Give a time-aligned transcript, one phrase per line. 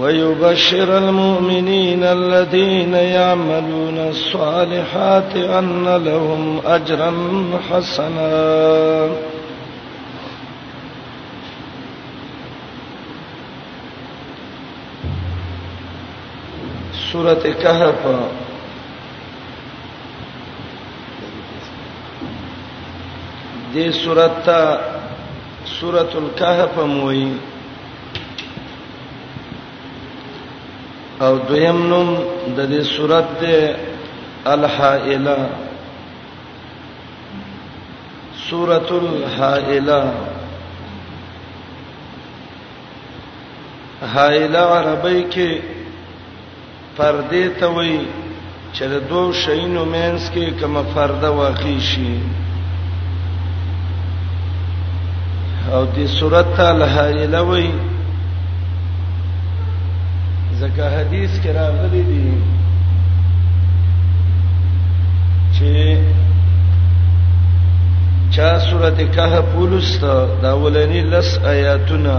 [0.00, 7.12] ويبشر المؤمنين الذين يعملون الصالحات أن لهم أجرا
[7.70, 9.08] حسنا
[17.12, 17.96] سورة كهف
[23.74, 24.32] دي سوره
[25.80, 27.28] سوره الكهف موي
[31.22, 32.08] او دویم نوم
[32.56, 33.56] د دې صورت ته
[34.54, 35.36] الحائله
[38.46, 40.00] سورۃ الحائله
[44.14, 45.50] حائله عربی کې
[46.96, 48.00] پردې ته وایي
[48.74, 52.16] چې د دوه شینو مینس کې کومه پرده واقع شي
[55.72, 57.74] او دې سورۃ الحائله وایي
[60.62, 62.28] ځکه حدیث کې راغلي دي
[65.56, 65.70] چې
[68.34, 70.02] چا سورته کهف ولست
[70.42, 72.16] دا ولني لس آیاتونه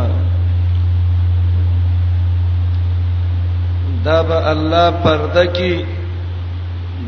[4.05, 5.73] دا به الله پرده کې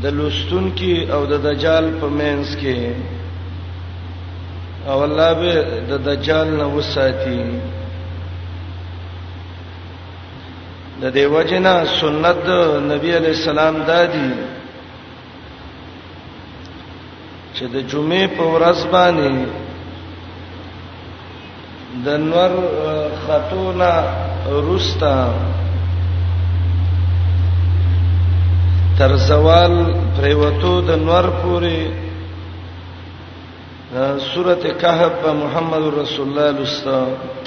[0.03, 2.79] د لستون کې او د دجال په مینس کې
[4.91, 5.53] او الله به
[5.91, 7.41] د دجال نه وساتي
[11.01, 12.45] د دیو جنا سنت
[12.89, 14.29] نبی علی السلام دادی
[17.55, 19.33] چې د جمعې په ورځ باندې
[22.05, 22.51] د نور
[23.25, 23.91] خاتونا
[24.69, 25.15] رستا
[28.97, 29.73] تر زوال
[30.17, 31.81] پریوتو د نور پوری
[34.33, 37.44] سورته کهف محمد رسول الله صلی الله علیه وسلم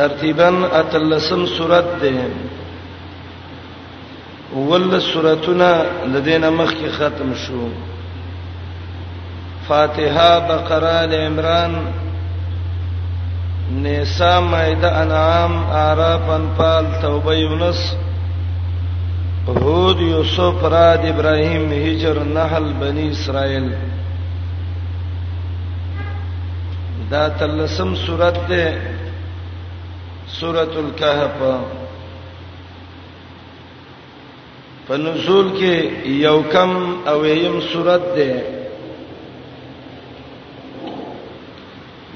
[0.00, 2.14] ترتیبا اتلسم سورت ده
[4.68, 5.70] ول سورتنا
[6.12, 7.64] لدينا مخ کی ختم شو
[9.68, 11.72] فاتحه بقره ال عمران
[13.86, 17.80] نساء مائده انعام اعراف انفال توبه یونس
[19.48, 23.68] هود یوسف راد ابراهیم هجر نحل بنی اسرائیل
[27.10, 28.64] دا تلسم سورت ده
[30.38, 31.32] سورۃ الکهف
[34.86, 35.74] په نزول کې
[36.26, 36.70] یو کم
[37.10, 38.32] او یم سورۃ ده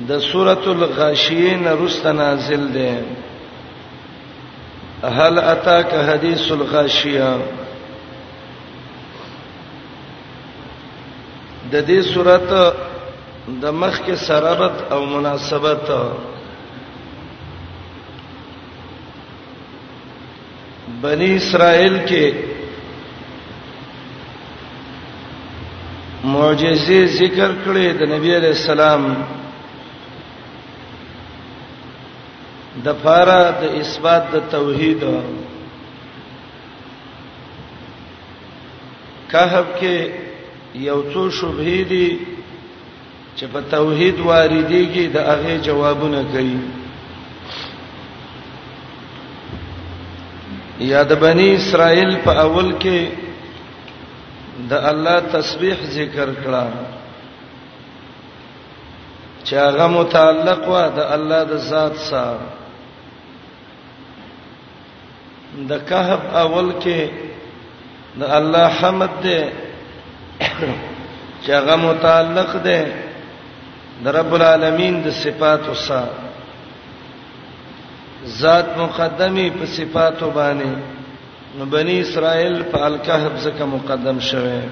[0.08, 2.92] د سورۃ الغاشیه نه رست نازل ده
[5.16, 7.30] هل اتاک حدیث الغاشیه
[11.72, 12.50] د دې سورۃ
[13.62, 15.86] د مخ کې سرابت او مناسبت
[21.02, 22.54] بنی اسرائیل کې
[26.32, 29.02] معجزې ذکر کړې د نبی عليه السلام
[32.84, 35.02] د فاره د اثبات د توحید
[39.32, 39.96] کهب کې
[40.88, 42.08] یو څو شبهې دي
[43.36, 46.58] چې په توحید واردېږي د هغه جوابونه کوي
[50.78, 53.08] یاد بنی اسرائیل په اول کې
[54.68, 56.66] د الله تسبیح ذکر کړه
[59.44, 62.38] چې هغه متعلق و د الله د ذات سره
[65.70, 67.08] د کهف اول کې
[68.20, 69.40] د الله حمد دې
[71.44, 72.86] چې هغه متعلق دې
[74.04, 76.23] د رب العالمین د صفات او سره
[78.26, 80.72] ذات مقدمه په صفاتو باندې
[81.58, 84.62] نو بنی اسرائیل په الکهف زکه مقدم شوه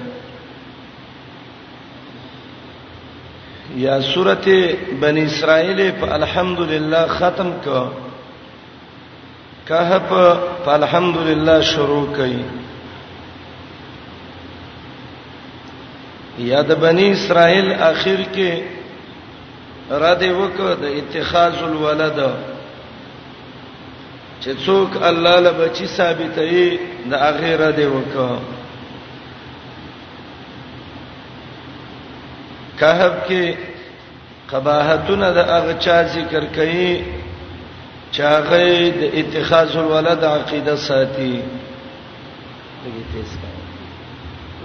[3.83, 4.59] یا سورته
[5.01, 7.79] بنی اسرائیل په الحمدلله ختم کو
[9.67, 10.09] کهف
[10.65, 12.41] په الحمدلله شروع کړي
[16.47, 18.51] یا د بنی اسرائیل اخر کې
[20.05, 22.19] را دی وکړه د اتخاذ الولد
[24.43, 26.55] چې څوک الله له بچی ثابتې
[27.11, 28.31] د اخیره دی وکړه
[32.79, 33.45] کهب کې
[34.51, 36.91] قباحتونه د هغه چا ذکر کړي
[38.17, 38.59] چاغه
[39.01, 41.33] د اتخاذ الولد عقیده ساتي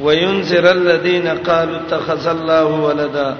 [0.04, 3.36] وينذر الذين قالوا اتخذ الله ولدا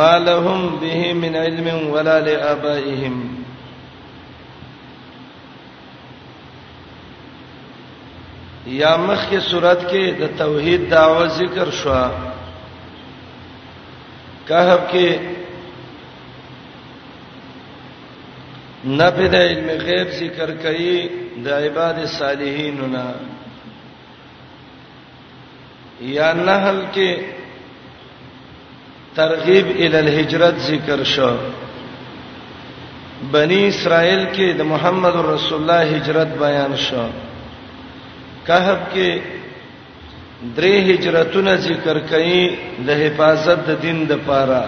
[0.00, 3.45] ما لهم به من علم ولا لآبائهم
[8.66, 11.94] یا مخکې صورت کې د توحید داوا ذکر شو
[14.48, 15.08] کہب کې
[18.86, 20.96] نفد علم غیب ذکر کړي
[21.44, 23.04] د عباد الصالحین نه
[26.14, 27.10] یا نحل کې
[29.16, 31.30] ترغیب ال الهجرت ذکر شو
[33.38, 37.06] بنی اسرائیل کې د محمد رسول الله هجرت بیان شو
[38.46, 39.22] کہف کې
[40.56, 42.40] درې هجرتونه ذکر کړي
[42.88, 44.64] د حفاظت د دین د پاره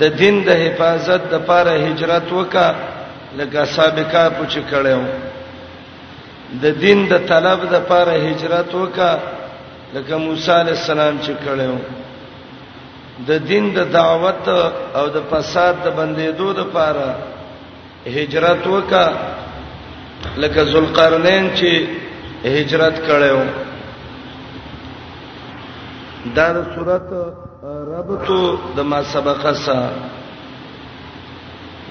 [0.00, 2.68] د دین د حفاظت د پاره هجرت وکا
[3.38, 5.02] لکه سابقہ پوښ کړو
[6.64, 9.12] د دین د طلب د پاره هجرت وکا
[9.94, 11.76] لکه موسی علی السلام چې کړو
[13.28, 14.48] د دین د دعوت
[15.00, 17.14] او د فساد د بندېدو د پاره
[18.16, 19.06] هجرت وکا
[20.36, 21.86] لکه ذوالقرنین چې
[22.44, 23.42] هجرت کړو
[26.36, 27.08] دا د صورت
[27.94, 28.40] ربطو
[28.76, 29.80] د ما سبقه سا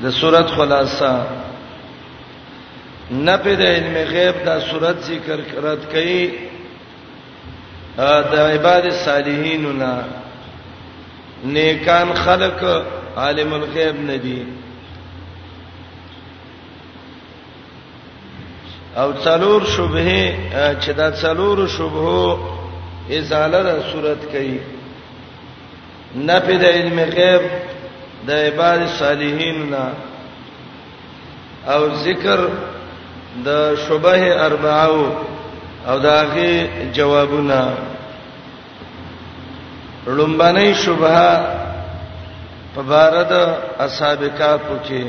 [0.04, 1.14] د صورت خلاصہ
[3.12, 6.12] نه په د علم غیب دا صورت ذکر کرت کئ
[8.34, 9.94] د عباد الصالحین نه
[11.56, 12.64] نیکان خلق
[13.24, 14.42] عالم الغیب ندی
[18.98, 22.38] او څلور شبهه چې دا څلور شبهه
[23.18, 24.58] ازاله د صورت کوي
[26.30, 27.44] نفي د علم غیب
[28.28, 29.86] د عباد صالحین نه
[31.74, 32.40] او ذکر
[33.48, 33.50] د
[33.88, 35.04] شبهه اربعو
[35.88, 37.74] او داغه جوابونه
[40.08, 41.60] لومبنې شبهه
[42.76, 43.32] په بارد
[43.88, 45.04] اصحاب کاف کې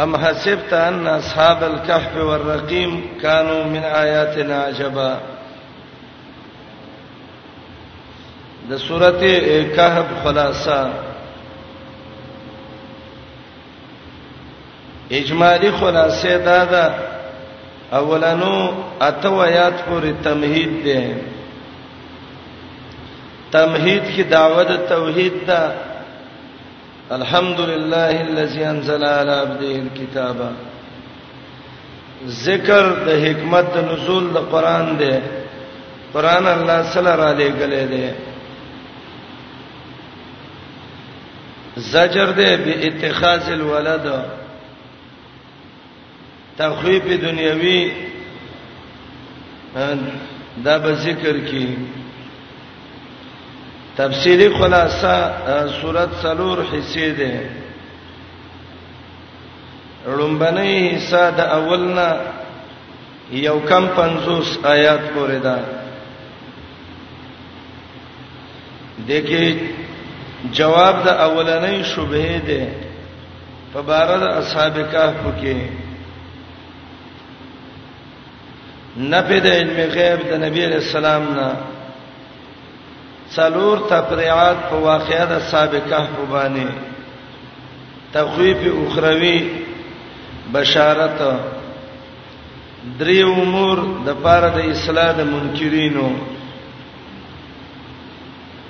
[0.00, 5.12] ام حسبت ان اصحاب الكهف والرقيم كانوا من آیاتنا عجبا
[8.70, 10.78] د سورته کهف خلاصہ
[15.20, 16.94] اجمالی خلاصې دا ده
[18.00, 18.56] اولنو
[19.08, 21.16] اتو آیات پورې تمهید ده
[23.52, 25.91] تمهید کی دعوت توحید ده
[27.18, 30.38] الحمد لله الذي انزل على عبده الكتاب
[32.44, 35.12] ذکر د حکمت د نزول د قران دی
[36.14, 38.06] قران الله صلی الله علیه غلې دی
[41.92, 44.06] زجر دی به اتخاذ الولد
[46.58, 47.80] تخویف دنیوی
[50.64, 51.66] دا به ذکر کی
[53.96, 55.12] تفصیلی خلاصہ
[55.80, 57.40] سورۃ سلور حصے ده
[60.18, 62.08] لومبنی حصہ د اولنا
[63.40, 65.58] یو کم 50 آیات پورې ده
[69.10, 69.44] دګه
[70.60, 72.62] جواب د اولنې شوبه ده
[73.74, 75.56] په بارد اصحاب کهف کې
[79.16, 81.48] نبی د علم غیب د نبی علیہ السلام نه
[83.36, 86.68] څلور تفریعات په واقعیا د سابقه حبانه
[88.16, 89.38] تخویف اخروی
[90.56, 91.18] بشارت
[93.00, 96.08] درې امور د پاره د اصلاح د منکرینو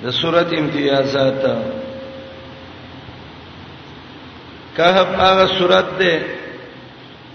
[0.03, 1.43] د صورت امتیازات
[4.77, 6.13] کهف هغه صورت ده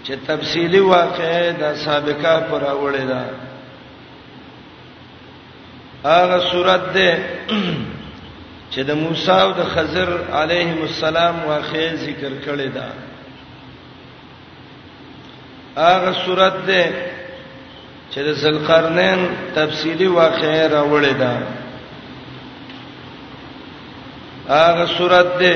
[0.05, 3.21] چې تفصیلی واقعې د سابقه پر اوړې ده
[6.03, 7.17] هغه صورت ده
[8.71, 12.89] چې د موسی او د خضر علیهم السلام واقع ذکر کړی دا
[15.77, 16.83] هغه صورت ده
[18.11, 21.35] چې د ذلقرنین تفصیلی واقع راوړی دا
[24.49, 25.55] هغه صورت ده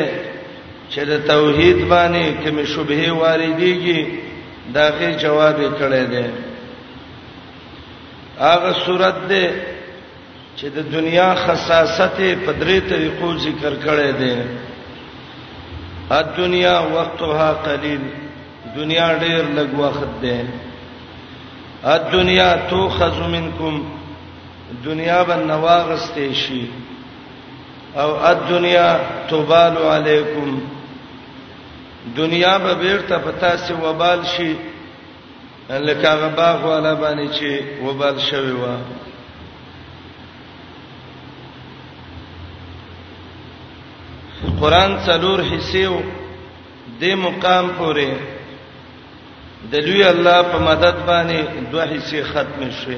[0.92, 4.08] چې د توحید باندې کوم شبهه واردېږي
[4.74, 6.26] داغه جواب یې کړی دی
[8.40, 9.73] هغه صورت ده
[10.60, 14.36] چې د دنیا خصاصت په درې طریقو ذکر کړي دي
[16.20, 18.04] ا دنیا وقتها قلیل
[18.78, 20.40] دنیا ډېر لږ وخت ده
[21.94, 23.76] ا دنیا توخذ منکم
[24.86, 26.64] دنیا به نواغستې شي
[28.02, 28.88] او ا دنیا
[29.30, 30.50] توبال علیکم
[32.18, 34.52] دنیا به بیرته پتا سي وبال شي
[35.88, 37.50] لکه غباغ ولا باندې چې
[37.86, 38.66] وبال شوی و
[44.60, 45.96] قران څلور حصېو
[47.00, 48.10] د مقام پورې
[49.72, 51.40] د لوی الله په مدد باندې
[51.72, 52.98] دوه حصے ختم شي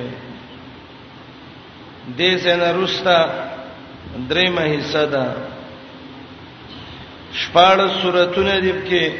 [2.18, 3.20] د سینا رستا
[4.30, 5.26] درېمه حصہ ده
[7.42, 9.14] شپږ سوراتونه دي کې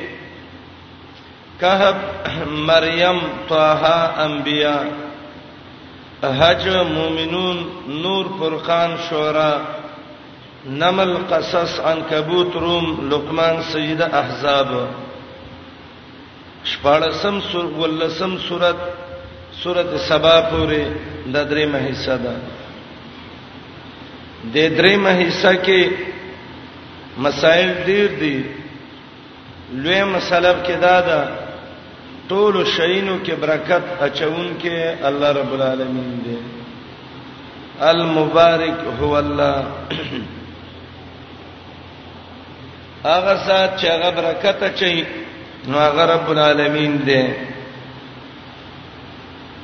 [1.62, 1.98] کهف
[2.70, 3.96] مریم طه
[4.28, 4.86] انبیاء
[6.42, 7.58] حج مومنون
[8.04, 9.52] نور فرقان شورا
[10.68, 14.70] نمل قصص عنکبوت روم لقمان سجده احزاب
[16.66, 18.76] شپارسم سور ولسم سورت
[19.64, 22.34] سورت سبا پورې د درې مهیسه ده
[24.56, 25.92] د درې مهیسه کې
[27.26, 28.44] مسائل ډېر دي
[29.84, 31.30] لوی مسلب کې دا ده
[32.30, 36.38] ټول شینو کې برکت اچون کې الله رب العالمین دی
[37.92, 39.66] المبارک هو الله
[43.06, 44.96] هغه سات چې هغه برکت چي
[45.68, 47.26] نو هغه رب العالمین دی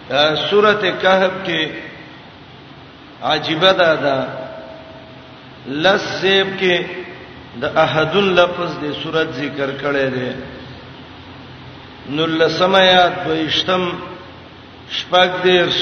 [0.10, 1.62] دا سورته کهف کې
[3.32, 4.18] عجيبه ده دا
[5.86, 6.76] لسیب کې
[7.64, 10.32] د احد لفظ د سورته ذکر کړي دي
[12.16, 13.84] نو لسمات بهشتم
[14.92, 15.80] شپږ دیرش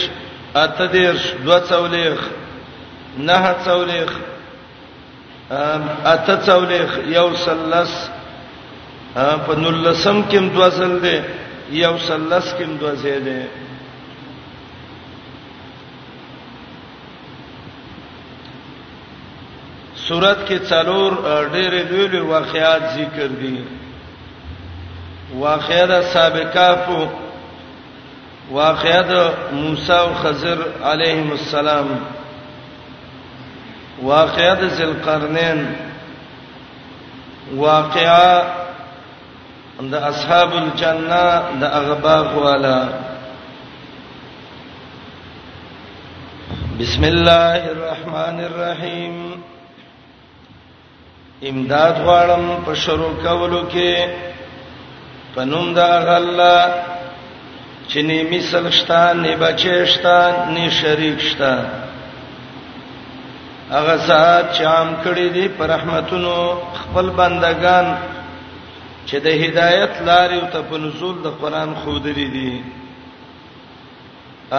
[0.64, 2.20] اته دیرش دوه څولېخ
[3.18, 4.29] نه څولېخ
[5.52, 6.80] اته څولې
[7.18, 7.92] یو سلس
[9.46, 11.20] په نلسم کې دوزل دي
[11.78, 13.40] یو سلس کې دوزې دي
[20.08, 21.12] سورت کې څلور
[21.54, 23.56] ډېرې لوی لوی واقعیات ذکر دي
[25.34, 27.10] واقعیت سابقه په
[28.52, 29.12] واقعیت
[29.52, 30.58] موسی او خضر
[30.92, 31.88] علیهم السلام
[34.04, 35.66] واقعات ذل قرنین
[37.56, 38.54] واقعا
[39.92, 41.24] د اصحاب الجنه
[41.62, 42.80] د اغباغ والا
[46.80, 49.16] بسم الله الرحمن الرحیم
[51.50, 56.58] امداد غواړم په شروع کولو کې پنوم دا غلا
[57.90, 61.88] چې نه مثلشتان نه بچشتان نه شریکشتان
[63.76, 66.36] هغه سات شام کړي دي پر رحمتونو
[66.82, 67.86] خپل بندگان
[69.08, 72.52] چې د هدایت لارې او ته په نزول د قران خو دري دي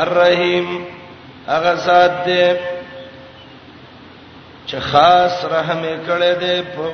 [0.02, 0.66] الرحیم
[1.48, 2.46] هغه سات دې
[4.68, 6.84] چې خاص رحم کړي دي په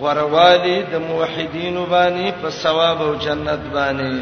[0.00, 4.14] غروالی د موحدینو باندې په ثواب او جنت باندې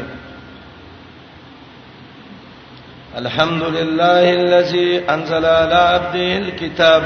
[3.23, 7.05] الحمد لله الذي انزل على عبده الكتاب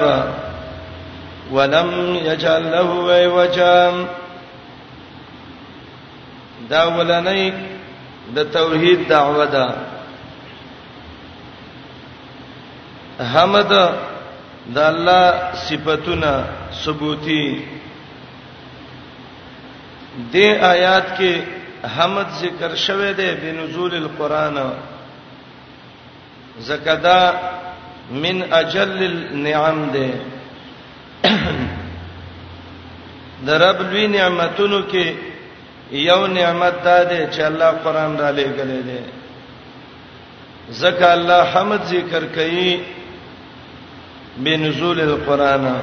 [1.51, 1.89] ولم
[2.29, 2.89] يجعل له
[3.19, 3.79] عوجا
[6.71, 7.43] دا ولنۍ
[8.35, 9.65] د توحید دعوه ده
[13.33, 13.71] حمد
[14.75, 15.25] د الله
[15.67, 16.33] صفاتونه
[16.83, 17.45] ثبوتی
[20.33, 20.35] د
[20.73, 21.33] آیات کې
[21.95, 24.57] حمد ذکر شوه ده بنزول القرآن
[26.67, 27.21] زکدا
[28.23, 30.09] من اجل النعم ده
[33.47, 35.05] درب لوی نعمتونو کې
[35.91, 39.01] یو نعمت ده چې الله قران را لېګلې ده
[40.69, 42.71] زکه الله حمد ذکر کوي
[44.37, 45.75] بنزول القران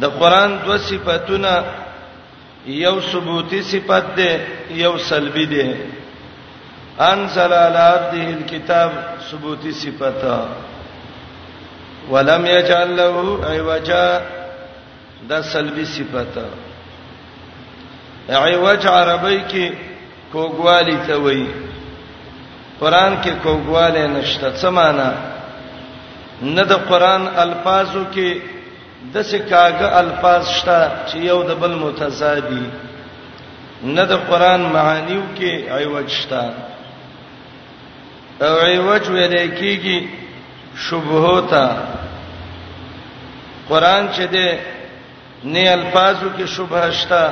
[0.00, 1.64] د قران دوه صفاتونه
[2.66, 4.40] یو ثبوتی صفت ده
[4.70, 5.76] یو سلبی ده
[7.00, 8.92] انزل على عبده الكتاب
[9.30, 10.48] ثبوتی صفته
[12.10, 14.22] ولم يجعل له عوجا
[15.28, 16.44] دا سلبی صفته
[18.30, 19.72] عوج عربی کې
[20.32, 21.46] کوګوالی ته وایي
[22.80, 25.14] قران کې کوګواله نشته څه معنا
[26.42, 28.40] نه د قران الفاظو کې
[29.14, 32.66] د څه کاغه الفاظ شته چې یو د بل متضادي
[33.82, 36.52] نه د قران معانیو کې عیوج شته
[38.46, 39.98] او عوج ویل کیږي
[40.86, 41.66] شبهه تا
[43.70, 44.48] قران چې دې
[45.52, 47.24] نه الفاظو کې شبهه شتا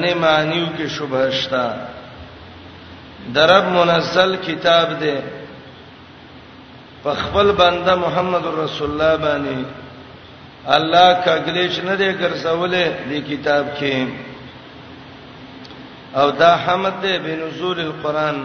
[0.00, 1.66] نه معنیو کې شبهه شتا
[3.36, 5.18] درب منزل کتاب دې
[7.04, 9.58] په خپل بنده محمد رسول الله باندې
[10.76, 13.94] الله کاګلیش نه دې ګرځولې دې کتاب کې
[16.16, 18.36] او دا حمد دې بنزول القران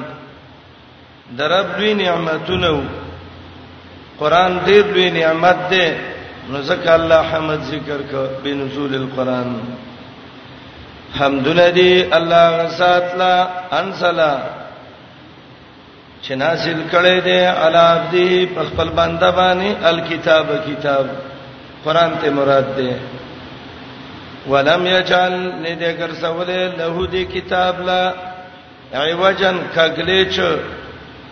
[1.35, 2.79] درب دوی نعمتونه
[4.19, 5.87] قران دې دوی نعمت دې
[6.51, 9.49] نو ځکه الله حمد ذکر ک بنزول القران
[11.19, 13.33] حمد لدی الله غسات لا
[13.79, 14.39] انزلا
[16.23, 21.05] چې نازل کړي دې علی عبدی په خپل بنده باندې الکتاب کتاب
[21.85, 22.99] قران ته مراد ده
[24.49, 28.01] ولم یجعل لذکر سوله له دې کتاب لا
[28.93, 30.39] ایوجن کګلې چ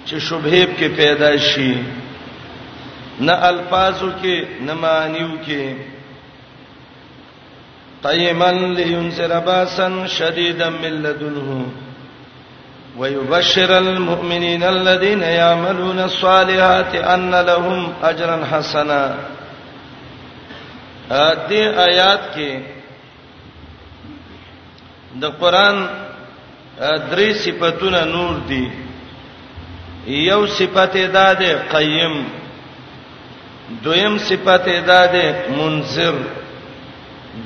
[0.10, 1.76] چې شبهه کې پیدا شي
[3.28, 5.64] نه الفاظو کې نه معنیو کې
[8.04, 11.50] قیما لینذر باسا شدیدا من لدنه
[13.00, 19.04] ويبشر المؤمنين الذين يعملون الصالحات ان لهم اجرا حسنا
[21.50, 22.52] دې آیات کې
[25.22, 25.78] د قران
[26.80, 28.66] درې صفاتونه نور دي
[30.14, 31.42] یو صفت داد
[31.76, 32.16] قیم
[33.84, 35.16] دویم صفت داد
[35.52, 36.14] منذر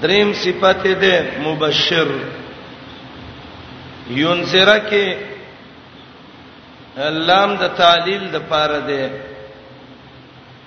[0.02, 2.08] دریم صفت ده مبشر
[4.10, 5.08] ينذره کې
[7.30, 9.10] لام د تعلیل د پاره ده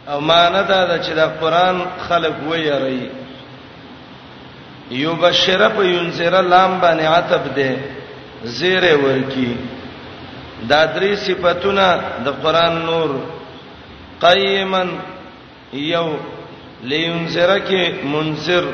[0.08, 3.10] او معنا دا چې د قران خلق وایي
[4.90, 7.76] یبشر په ينذره لام باندې عتب ده
[8.44, 9.56] زیره ورکی
[10.70, 11.86] دا درې صفاتونه
[12.24, 13.10] د قران نور
[14.24, 14.88] قیمن
[15.94, 16.08] یو
[16.90, 18.64] لینذرکه منذر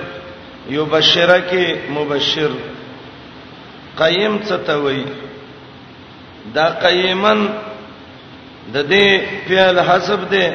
[0.76, 1.64] یبشرکه
[1.96, 2.52] مبشر
[4.00, 5.06] قیم څه ته وایي
[6.54, 7.40] دا قیمن
[8.74, 9.08] د دې
[9.48, 10.46] فعل حسب ده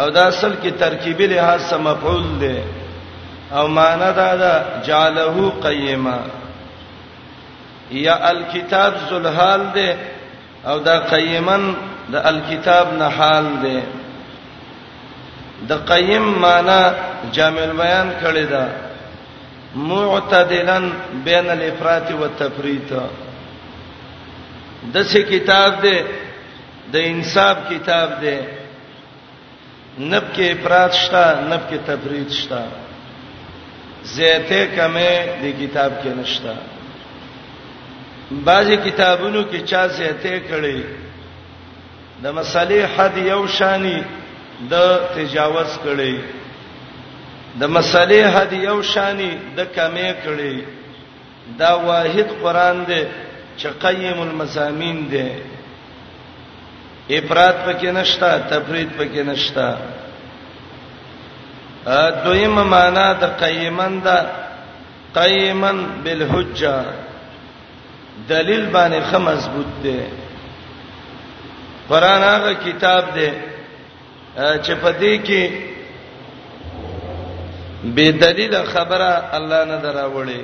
[0.00, 2.56] او دا اصل کې ترکیبی لحاظ سم مفعول ده
[3.58, 4.52] او معنا دا ده
[4.86, 6.18] جعلہ قیما
[7.90, 9.88] یا الکتاب ذل حال ده
[10.70, 11.62] او دا قیمن
[12.12, 13.78] د الکتاب نه حال دی
[15.68, 16.80] د قیم معنی
[17.36, 18.64] جامع البیان کړی دا
[19.90, 20.84] معتدلن
[21.26, 22.90] بین الافراط والتفریط
[24.94, 25.98] د څه کتاب دی
[26.92, 28.38] د انصاف کتاب دی
[30.10, 32.62] نب کې افراط شته نب کې تفریط شته
[34.14, 36.54] زیته کمه د کتاب کې نشته
[38.30, 40.82] بعضی کتابونو کې چا زیاته کړي
[42.22, 43.98] د مسلې حد یو شانی
[44.70, 44.74] د
[45.16, 46.18] تجاوز کړي
[47.60, 50.64] د مسلې حد یو شانی د کمې کړي
[51.58, 53.04] دا واحد قران دی
[53.58, 55.28] چې قیم المزامین دی
[57.16, 59.76] افراط پکې نشتا تفرید پکې نشتا
[61.86, 64.18] ا دویمه معنا د قیمن دا
[65.14, 67.05] قیمن بالحجه
[68.28, 70.00] دلیل باندې خه مضبوط دی
[71.88, 73.30] قران هغه کتاب دی
[74.36, 75.50] چې په دې کې
[77.96, 80.40] بے دلیل خبره الله نه دراوړي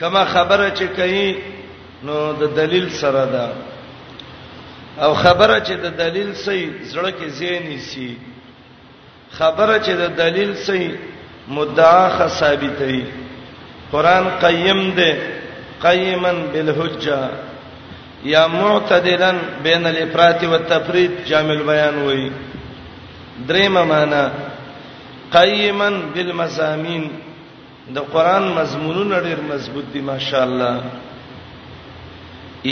[0.00, 1.36] کما خبره چې کوي
[2.02, 3.48] نو د دلیل سره ده
[5.04, 8.16] او خبره چې د دلیل سي زړه کې زینې سي
[9.30, 10.96] خبره چې د دلیل سي
[11.48, 13.04] مدعا ثابتې
[13.92, 15.12] قران قیم دی
[15.82, 17.20] قیما بالحجه
[18.32, 19.32] یا معتدلا
[19.64, 22.22] بین الافراط والتفرید جامع البيان وای
[23.48, 24.24] دریم معنا
[25.36, 27.04] قیما بالمزامین
[27.94, 30.74] د قران مضمونونه ډیر مضبوط دي ماشاءالله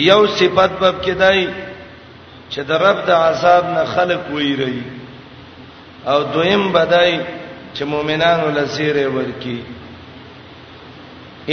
[0.09, 1.49] یو صفات باب کدای
[2.53, 4.83] چې د رب د عذاب نه خلق ویری
[6.07, 7.19] او دویم بدای
[7.75, 9.59] چې مؤمنانو لزیره ورکی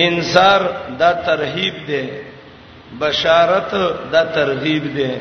[0.02, 0.62] انذار
[1.00, 2.02] دا ترہیب دی
[3.00, 3.74] بشارت
[4.12, 5.12] دا ترغیب دی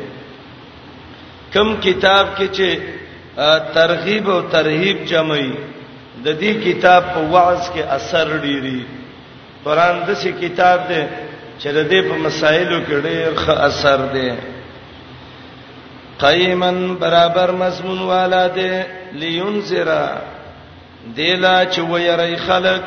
[1.52, 5.50] کم کتاب کې چې ترغیب او ترهیب جمعي
[6.24, 8.80] د دې کتاب په وعظ کې اثر ډیری
[9.64, 11.02] قران د څه کتاب دی
[11.58, 14.30] چې د دې په مسایلو کې ډیر ښه اثر دی
[16.24, 18.70] قیمن برابر مضمون والا دی
[19.24, 20.02] لینذرا
[21.16, 22.82] دلا چې ويري خلک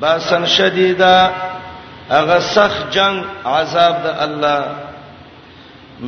[0.00, 1.30] باسن شدیدا
[2.10, 3.16] هغه سخت جنگ
[3.58, 4.58] عذاب د الله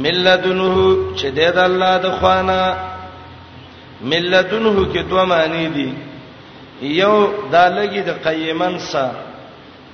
[0.04, 0.70] ملذنه
[1.18, 2.60] چې د الله د خوانه
[4.10, 5.90] ملذنه کې دوه معنی دي
[7.00, 7.16] یو
[7.54, 9.04] دا لګي د قیمن سا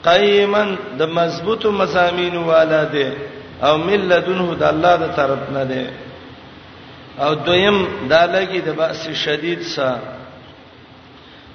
[0.08, 3.08] قیمن د مضبوطو مزامین والا دی
[3.66, 5.84] او ملذنه د الله د طرف نه دی
[7.24, 7.78] او دویم
[8.12, 9.90] دا لګي د باس شدید سا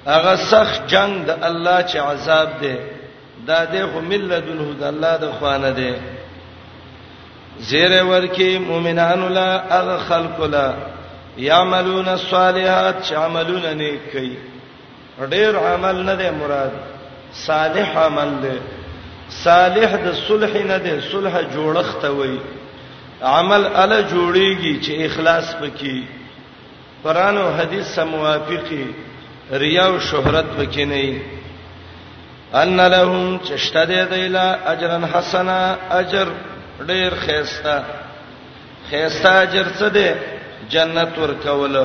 [0.06, 2.74] هغه سخت جنگ د الله چې عذاب دی
[3.48, 3.76] دا د
[4.10, 5.92] ملتونه د الله د خوانه دی
[7.70, 10.68] زیره ورکی مؤمنانو لا هغه خلق لا
[11.50, 14.36] یعملون الصالحات عملون نیکی
[15.34, 16.74] ډیر عمل نه دی مراد
[17.46, 18.56] صالح عمل دی
[19.44, 22.38] صالح د صلح نه دی صلح جوړښت ته وای
[23.22, 25.94] عمل اله جوړیږي چې اخلاص پکې
[27.04, 28.84] قران او حدیث سم موافقي
[29.52, 31.20] ریا او شهرت وکینی
[32.54, 36.28] ان لهم چشته دی دیلا اجرن حسنا اجر
[36.86, 37.76] ډیر خیستا
[38.90, 40.08] خیستا اجر څه دی
[40.68, 41.76] جنت ورکول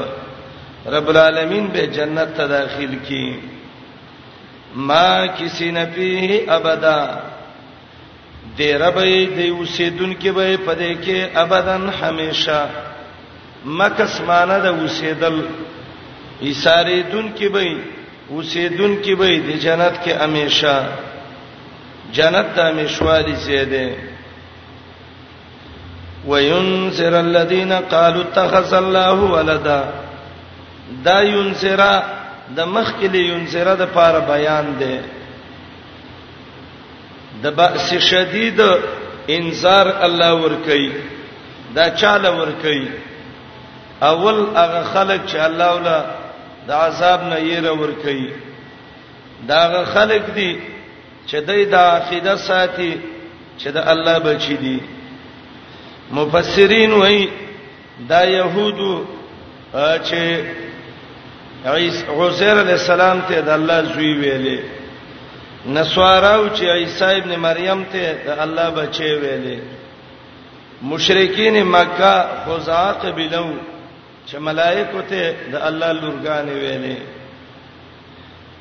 [0.94, 3.40] رب العالمین به جنت ته داخل کی
[4.76, 7.00] ما کسی نبی ابدا
[8.58, 12.62] دی ربی دی وسیدون کې به پدې کې ابدان همیشه
[13.66, 15.42] مکس معنی د وسیدل
[16.48, 17.64] ایثارې دن کې به
[18.32, 20.86] اوسې دن کې به د جنت کې امیشه
[22.16, 23.90] جنت د امیشوالي زیاده
[26.28, 29.84] وينذر الذين قالوا اتخذ الله ولدا
[31.06, 31.84] دا ينذر
[32.56, 35.02] د مخکلي ينذر د پاره بیان ده
[37.44, 38.62] د بأس شدید
[39.30, 40.92] انذار الله ور کوي
[41.76, 42.88] دا چاله ور کوي
[44.02, 46.19] اول هغه خلک چې الله ولا
[46.70, 48.30] د عذاب نه یې رور کوي
[49.52, 49.62] دا
[49.94, 50.52] خلق دي
[51.30, 52.92] چې دای د عقیده ساتي
[53.60, 54.78] چې د الله بچی دي
[56.18, 57.24] مفسرین وایي
[58.12, 58.94] دا يهودو
[60.08, 60.22] چې
[62.28, 64.60] عزیر علی السلام ته د الله زوی ویلې
[65.78, 69.58] نسواراو چې عیسی ابن مریم ته د الله بچی ویلې
[70.92, 72.14] مشرکین مکه
[72.46, 73.58] خزاق بلوا
[74.28, 76.96] چې ملائکه ته د الله لورګانې ویلې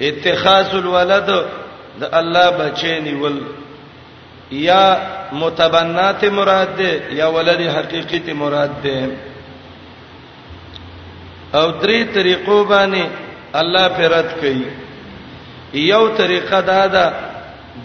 [0.01, 1.31] اتخاذ الولد
[2.01, 3.39] د الله بچی نیول
[4.51, 4.85] یا
[5.33, 9.11] متبنات مراد ده یا ولد حقیقی ته مراد ده
[11.55, 13.05] او درې طریقو باندې
[13.55, 14.65] الله پرد کوي
[15.75, 17.13] یو طریقه دا ده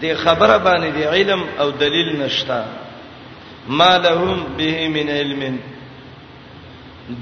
[0.02, 2.64] د خبره باندې د علم او دلیل نشتا
[3.68, 5.58] ما لهم به من علم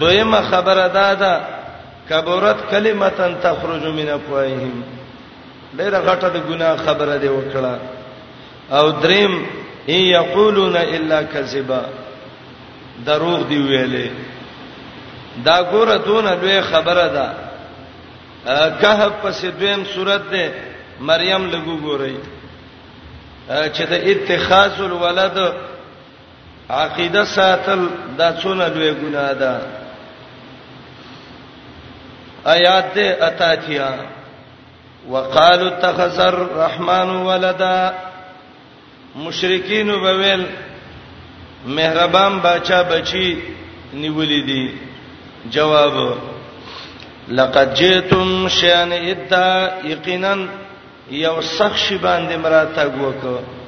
[0.00, 1.40] دویمه خبره دا ده
[2.10, 4.74] کبرت کلمتن تخرج من افواههم
[5.78, 7.76] ډیره غټه د ګناه خبره دی وکړه
[8.78, 9.34] او دریم
[9.88, 11.80] هي یقولون الا کذبا
[13.06, 14.08] دروغ دی ویلې
[15.44, 17.26] دا ګوره دونه لوی خبره ده
[18.80, 20.50] کهف پس دویم صورت ده
[21.00, 22.16] مریم لګو ګورئ
[23.48, 25.38] چې د اتخاذ الولد
[26.70, 27.81] عقیده ساتل
[28.18, 29.53] دا څونه لوی ګناه ده
[32.44, 32.96] آیات
[33.29, 33.90] اتاتیا
[35.11, 37.92] وقالو اتخذ الرحمن ولدا
[39.16, 40.44] مشرکین وبویل
[41.66, 43.42] مهربان بچا بچی
[43.94, 44.70] نیولې دي
[45.53, 46.18] جواب
[47.29, 50.35] لقد جئتم شان ادا یقینا
[51.11, 53.62] یو شخص باندې مراته وکړه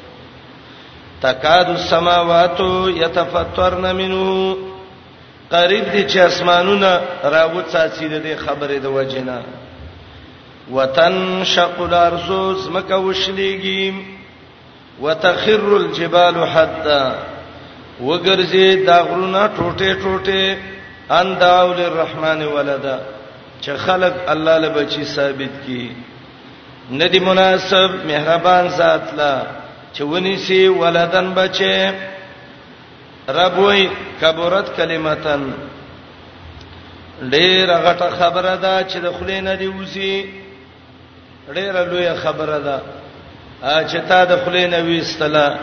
[1.25, 2.61] تکاد السماوات
[3.03, 4.57] يتفطرن منه
[5.51, 9.43] قریب دي چې اسمانونه راوڅاڅي د خبرې د وجنه
[10.71, 12.29] وتنشق الارض
[12.65, 13.95] زمکه وشلېږي
[15.01, 17.17] وتخر الجبال حتا
[18.03, 20.57] وګرځي دا غرونه ټوټه ټوټه
[21.21, 22.99] ان داو للرحمن ولدا
[23.63, 25.91] چې خلق الله لبچی ثابت کی
[27.01, 29.35] ندی مناسب مهربان ذات لا
[29.99, 31.91] چونی سي ولدان بچي
[33.29, 33.89] رب وای
[34.21, 35.43] کبرت کلمتن
[37.33, 40.25] ډیر غټه خبره ده چې د خلې نه دی وسی
[41.55, 42.81] ډیر لویه خبره ده
[43.63, 45.59] چې تا د خلې نه وستله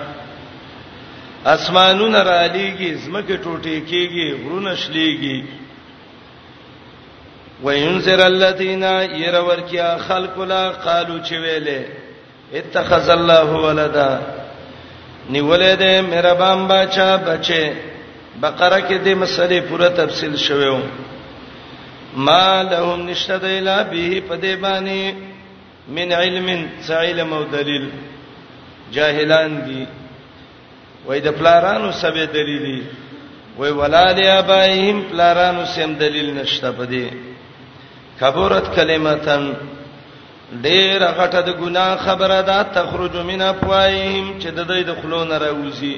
[1.46, 5.44] اسمانونه را لېږي زمکه ټوټې کېږي غرونه شلېږي
[7.64, 8.84] وینذر الذین
[9.24, 11.82] يرورکیا خلق لا قالو چې ویلې
[12.60, 14.12] اتخذ الله ولدا
[15.34, 17.64] نیولې دې مهربان بچا بچې
[18.44, 20.80] بقره کې دې مسلې پوره تفصیل شوو
[22.28, 25.14] ما لهم نشد الا به پدې باندې
[25.96, 26.48] من علم
[26.90, 27.90] علم او دلیل
[28.96, 29.86] جاهلان دي
[31.08, 32.82] وای د پلارانو سبه دلیلی
[33.58, 37.14] وای ولاد ابایهم پلارانو سم دلیل نشته پدې
[38.20, 39.54] کبرت کلمتان
[40.66, 45.38] ډېر غټه د ګناه خبره ده تخرج من افواههم چې د دوی د خلو نه
[45.40, 45.96] راوځي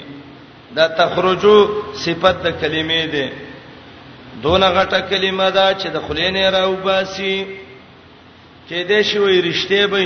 [0.76, 1.58] دا تخرجو
[2.04, 3.28] صفت د کلمې ده
[4.44, 7.38] دونه غټه کلمه ده چې د خلینې راوباسي
[8.70, 10.06] چې دې شوی رښتې به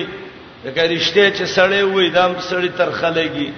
[0.64, 3.50] دغه رښتې چې سړې وې دام سړې ترخلېږي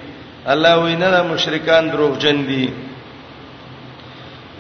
[0.52, 2.68] الله وینا د مشرکان دروغجن دي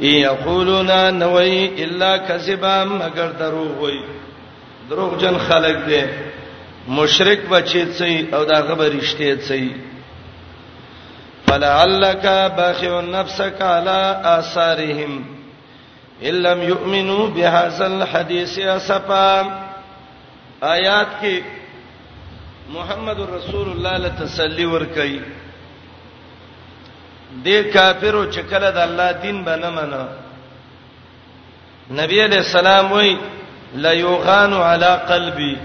[0.03, 0.89] ای یقولون
[1.23, 3.97] نوئی الا کذبا مگر دروغ وای
[4.89, 5.97] دروغ جن خلق دي
[6.87, 9.75] مشرک بچی سي او دا خبر رښتیا سي
[11.47, 12.25] فلعلک
[12.57, 14.01] باخع نفسک علی
[14.37, 15.25] آثارهم
[16.23, 19.31] ان لم یؤمنو بهذا الحديث اسفا
[20.63, 21.35] آیات کې
[22.73, 25.19] محمد رسول الله له تسلی ور کوي
[27.47, 30.03] د کافرو چې کله د الله دین باندې منو
[32.01, 33.15] نبی علیہ السلام وایي
[33.73, 35.55] لا یغان علی قلبی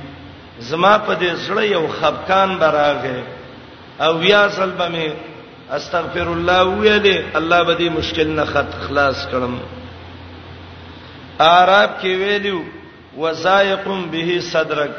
[0.70, 3.22] زما په دې زړه یو خفقان براغه
[4.00, 5.08] او یا صلب می
[5.72, 9.54] استغفر الله ویلې الله به دې مشکل نه خط خلاص کړم
[11.40, 12.62] عرب کې ویلو
[13.18, 14.90] وزایقم به صدرک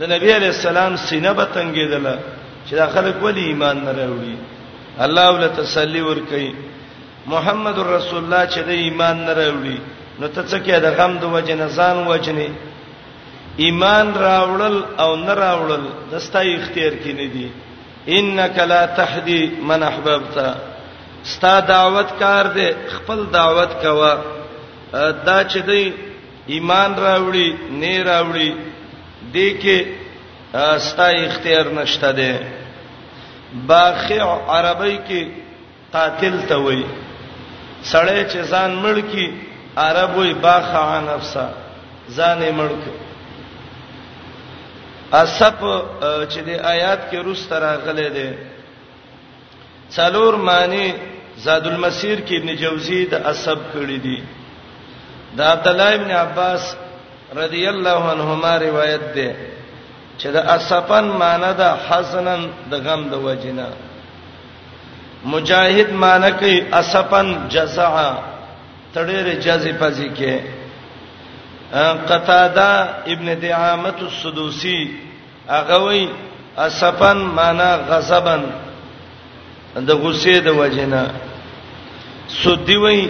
[0.00, 2.16] د نبی علی السلام سینه به تنګیدله
[2.68, 4.36] چې دا خلک ولی ایمان نه راوړي
[5.00, 6.52] الله ول تسلی ور کوي
[7.26, 9.78] محمد رسول الله چې د ایمان نه راوړي
[10.20, 12.48] نو ته څه کې د غم د وجه نه ځان وجني
[13.64, 17.46] ایمان راوړل او نه راوړل دستای اختیار کې نه دی
[18.16, 20.34] انک لا تهدی من احببت
[21.32, 24.12] ستا دعوت کار دی خپل دعوت کوا
[25.26, 25.84] دا چې دی
[26.54, 27.48] ایمان راوړي
[27.80, 28.50] نه راوړي
[29.34, 29.78] دې کې
[30.88, 32.32] ستا اختیار نشته دی
[33.70, 34.20] باخع
[34.56, 35.22] عربی کې
[35.92, 36.82] قاتل ته وای
[37.92, 39.26] سړی چې ځان مړ کی
[39.86, 41.46] عربوی باخ عن نفسا
[42.18, 42.82] ځان یې مړک
[45.22, 45.58] اسف
[46.32, 48.28] چې د آیات کې روس تر غلې ده
[49.96, 50.86] څلور معنی
[51.44, 54.18] زاد المسیر کې ابن جوزی د اسب کړی دي
[55.36, 56.62] د عبد الله ابن عباس
[57.42, 59.30] رضی الله عنهما روایت ده
[60.20, 63.68] چې د اسفن معنی د حزنن د غم د وجنه
[65.34, 68.10] مجاهد معنی کوي اسفن جزعا
[68.98, 70.34] تړې جزې پزې کې
[72.10, 72.68] قتاده
[73.12, 74.78] ابن دعامه السدوسی
[75.56, 76.00] هغه وی
[76.66, 78.42] اسفن معنا غضبن
[79.88, 81.02] د غصې د وجینا
[82.40, 83.00] سودی وی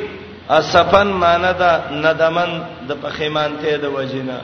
[0.59, 1.65] اسفن معنا د
[2.05, 2.51] ندمن
[2.89, 4.39] د پخیمانته د وجینا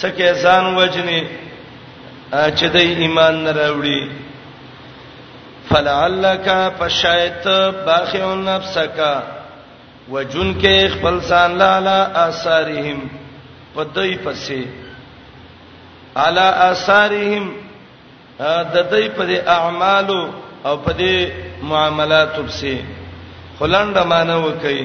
[0.00, 1.20] څه کې ځان وجنی
[2.58, 4.00] چې د ایمان نه راوړي
[5.68, 6.46] فلعلک
[6.78, 7.44] فشایت
[7.86, 8.98] باخون نفسک
[10.12, 13.00] وجن کې خپل سان لا لا آثارهم
[13.74, 14.62] پدای پسې
[16.26, 17.48] علا آثارهم
[18.76, 20.20] د دې په دې اعمالو
[20.66, 21.16] او په دې
[21.72, 22.74] معاملاتو پسې
[23.58, 24.80] خلند معنا وکي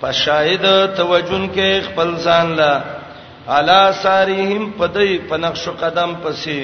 [0.00, 0.64] فشاهد
[0.98, 2.72] توجن کې خپل ځان لا
[3.54, 6.58] علا سارهم پدای په نقش قدم پسې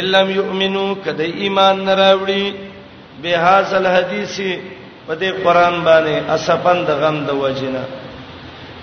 [0.00, 2.54] الا يؤمنو کدی ایمان نراوړي
[3.22, 4.34] به هاذ الحديث
[5.06, 7.84] په دې قران باندې اسفند غم د وجنا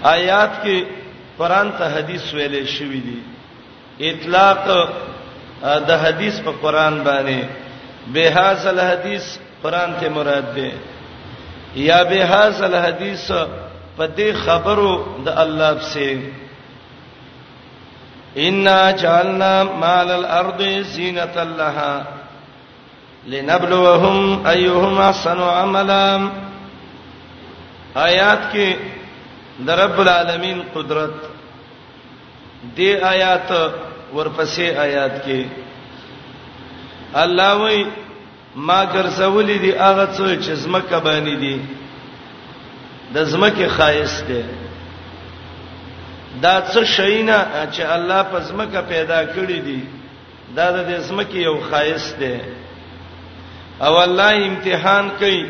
[0.03, 0.77] آیات کې
[1.37, 3.17] قران ته حدیث ویلې شوې دي
[4.11, 4.63] اطلاق
[5.89, 7.39] د حدیث په قران باندې
[8.13, 9.25] بهاز الحدیث
[9.63, 10.71] قران ته مراد ده
[11.75, 13.31] یا بهاز الحدیث
[13.97, 14.93] په دې خبرو
[15.25, 16.19] د الله څخه
[18.37, 18.65] ان
[19.01, 20.61] جعلنا مال الارض
[20.93, 22.03] زینتا لها
[23.27, 26.27] لنبلوهم ايهم احسن عملا
[27.97, 28.75] آیات کې
[29.67, 31.15] د رب العالمین قدرت
[32.77, 33.49] دې آیات
[34.15, 35.45] ورپسې آیات کې
[37.23, 37.85] الله وایي
[38.67, 41.55] ما ګرځولې دي هغه څه چې زمکه باندې دي
[43.17, 44.43] د زمکه خایس ده
[46.41, 47.39] دا څه شینه
[47.71, 49.79] چې الله په زمکه پیدا کړې دي
[50.55, 52.33] دا د زمکه یو خایس ده
[53.81, 55.43] او الله امتحان کوي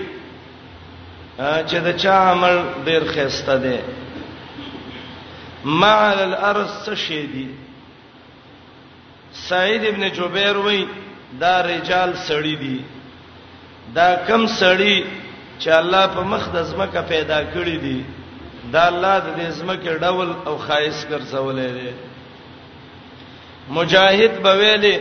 [1.37, 3.77] چې دا چا عمل ډیر خسته دی
[5.81, 7.47] مع الارض څه شی دی
[9.43, 10.83] سعید ابن جبیر وای
[11.39, 12.77] دا رجال سړی دی
[13.95, 15.03] دا کم سړی
[15.59, 18.05] چې الله په مخ د زمکه پیدا کړی دی
[18.73, 21.93] دا الله د زمکه ډول او خایس ګرځولې دی
[23.77, 24.97] مجاهد بویلې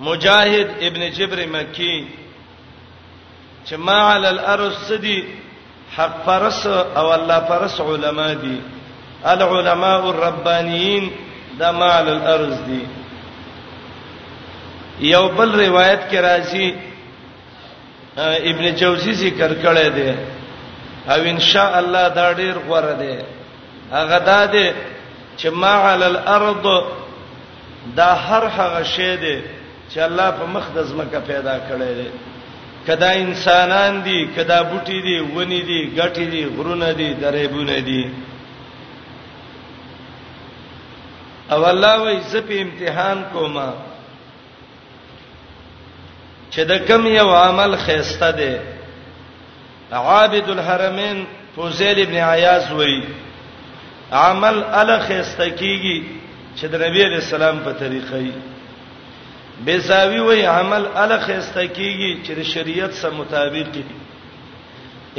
[0.00, 2.04] مجاهد ابن جبر مکی
[3.64, 5.20] چې ما علی الارض سدی
[5.98, 8.60] حق پرس او الله پرس علما دي
[9.32, 11.10] العلماء الربانيين
[11.58, 12.80] دا ما علی الارض دي
[15.00, 16.74] یو بل روایت کې راځي
[18.50, 20.14] ابن جوزی ذکر کړی دی
[21.08, 23.18] او ان شاء الله دا ډیر غوړه دی
[23.92, 24.70] هغه دا دی
[25.38, 26.66] چې ما علی الارض
[27.96, 29.36] دا هر هغه شی دی
[29.96, 32.08] چې الله په مخ د زمکه پیدا کړی دی
[32.86, 38.02] کدا انسانان دي کدا بوټي دي ونی دي غټي دي غرونه دي درېبونه دي
[41.52, 43.68] او الله وې زپې امتحان کوما
[46.50, 48.54] چې د کم یو عمل خېسته دي
[50.02, 51.24] عابد الحرمین
[51.56, 53.04] فوزیل ابن عیاض وې
[54.24, 55.98] عمل ال خېسته کیږي
[56.58, 58.52] چې د نبی رسول الله په طریقې
[59.64, 63.84] بیساوی وی عمل الخسته کیږي چې د شریعت سره مطابق دی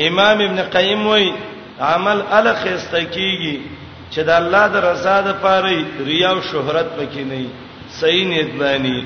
[0.08, 1.28] امام ابن قیم وی
[1.92, 3.58] عمل الخسته کیږي
[4.14, 5.72] چې د الله د رضا د پاره
[6.10, 7.42] ریا او شهرت پکې نه
[8.00, 8.98] صحیح نیت باندې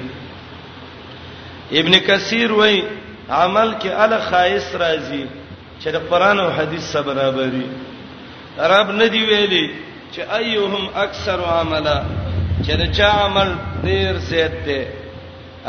[1.80, 2.78] ابن کثیر وی
[3.42, 5.26] عمل کې ال خایس راځي
[5.84, 7.68] چې د قران او حدیث سره برابرۍ
[8.72, 9.66] رب ندی ویلي
[10.14, 12.00] چې ايهم اکثر عملا
[12.64, 12.90] چې دا
[13.24, 13.50] عمل
[13.84, 14.82] ډیر زیات دی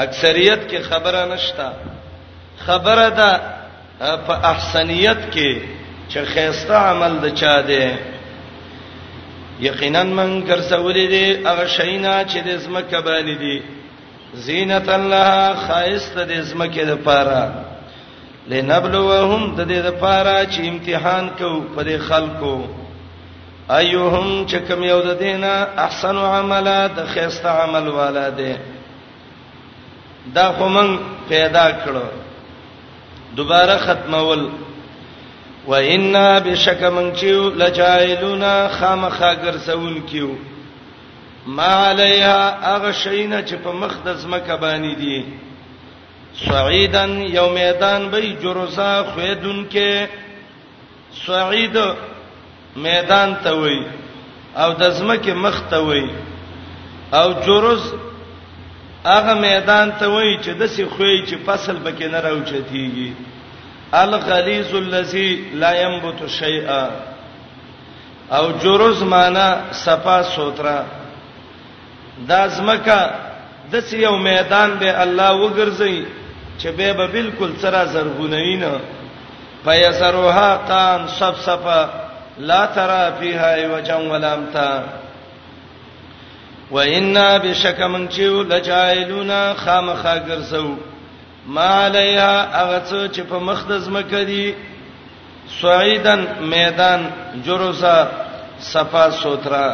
[0.05, 1.71] اکثریت کې خبره نشتا
[2.67, 3.41] خبره ده
[4.17, 5.57] په احسنیت کې
[6.09, 7.87] چې خیسته عمل د چا دی
[9.61, 13.63] یقینا من ګرځولې دي هغه شینا چې د زمکه باندې دي
[14.35, 17.55] زینت الله خاص د زمکه لپاره
[18.49, 22.57] لنبلوهم د دې لپاره چې امتحان کو پر خلکو
[23.71, 28.55] ايهم چې کوم یو د دینه احسن عمله د خیسته عمل والا دی
[30.35, 30.97] دا خمن
[31.29, 32.05] پیدا کړو
[33.37, 34.49] دوباره ختمول
[35.69, 40.29] و ان بشک من چیو لجایلونا خامخا ګرځون کیو
[41.57, 45.25] ما علیها اغه شینه چې په مقدس مکه باندې دي
[46.49, 50.07] سعیدن یو میدان به جروزا خویدون کې
[51.27, 51.79] سعید
[52.87, 53.83] میدان ته وای
[54.57, 56.07] او د زمکه مخ ته وای
[57.13, 57.83] او جروز
[59.05, 63.13] هغه میدان ته وای چې د سی خوې چې فصل بکې نه راوچتيږي
[63.93, 65.31] الغلیظ الذی
[65.63, 66.89] لا ينبت شیئا
[68.37, 70.83] او جرز معنا صفا سوترا
[72.29, 72.99] دا زمکه
[73.73, 76.05] د سی یو میدان به الله وګرځي
[76.61, 78.63] چې به به بالکل سرا زرغونین
[79.65, 81.81] پیسروها قان صف صفا
[82.39, 84.85] لا ترى فيها وجا ولا امتا
[86.73, 90.71] و ان بشک من چې لجایلونا خامخا ګرځو
[91.57, 94.47] ما علیها هغه څه چې په مخ د زمکه دي
[95.61, 97.09] سعیدن میدان
[97.47, 97.95] جروسا
[98.71, 99.67] صفا سوترا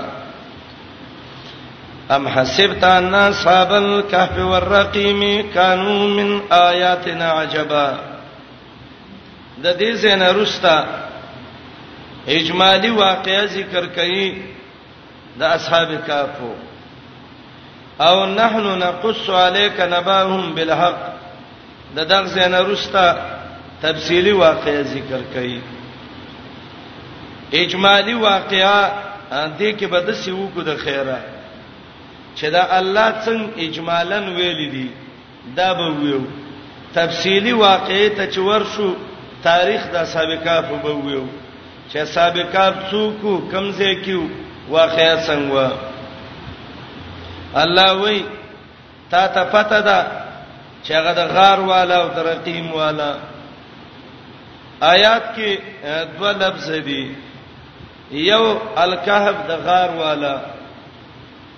[2.17, 5.23] ام حسبت ان اصحاب الكهف والرقيم
[5.55, 7.89] كانوا من آیاتنا عجبا
[9.63, 10.79] د دې زنه رستا
[12.39, 14.35] اجمالی واقعې ذکر کړي
[15.39, 16.55] د اصحاب کهفو
[18.01, 20.99] او نحن نقص عليك نباهم بالحق
[21.97, 23.07] د دغ زنه رستا
[23.83, 25.59] تفصيلي واقعي ذکر کړي
[27.55, 28.91] اجمالی واقعا
[29.59, 31.19] دې کې به د سیو کو د خیره
[32.37, 34.87] چې دا الله څنګه اجمالاً ویل دي
[35.57, 36.21] دا به ویو
[36.95, 38.95] تفصيلي واقعي ته چور شو
[39.43, 41.27] تاریخ د سابقہ په به ویو
[41.93, 44.23] چې سابقہ څوک کمزې کیو
[44.69, 45.71] واقعیا څنګه
[47.57, 48.23] الله وای
[49.11, 49.99] تا ته پته ده
[50.85, 53.13] چې هغه د غار والا او د رقیم والا
[54.81, 55.59] آیات کې
[56.19, 57.15] دوه لفظ دي
[58.11, 58.45] یو
[58.77, 60.37] الکهف د غار والا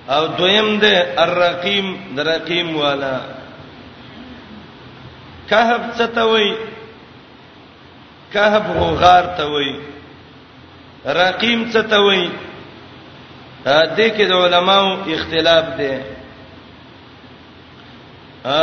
[0.08, 0.84] او دویم د
[1.18, 3.16] الرقیم د رقیم والا
[5.48, 6.54] کهف څه ته وای
[8.32, 9.72] کهف هو غار ته وای
[11.06, 12.30] رقیم څه ته وای
[13.66, 14.86] دې کې د علماو
[15.16, 15.92] اختلاف دی
[18.44, 18.62] ا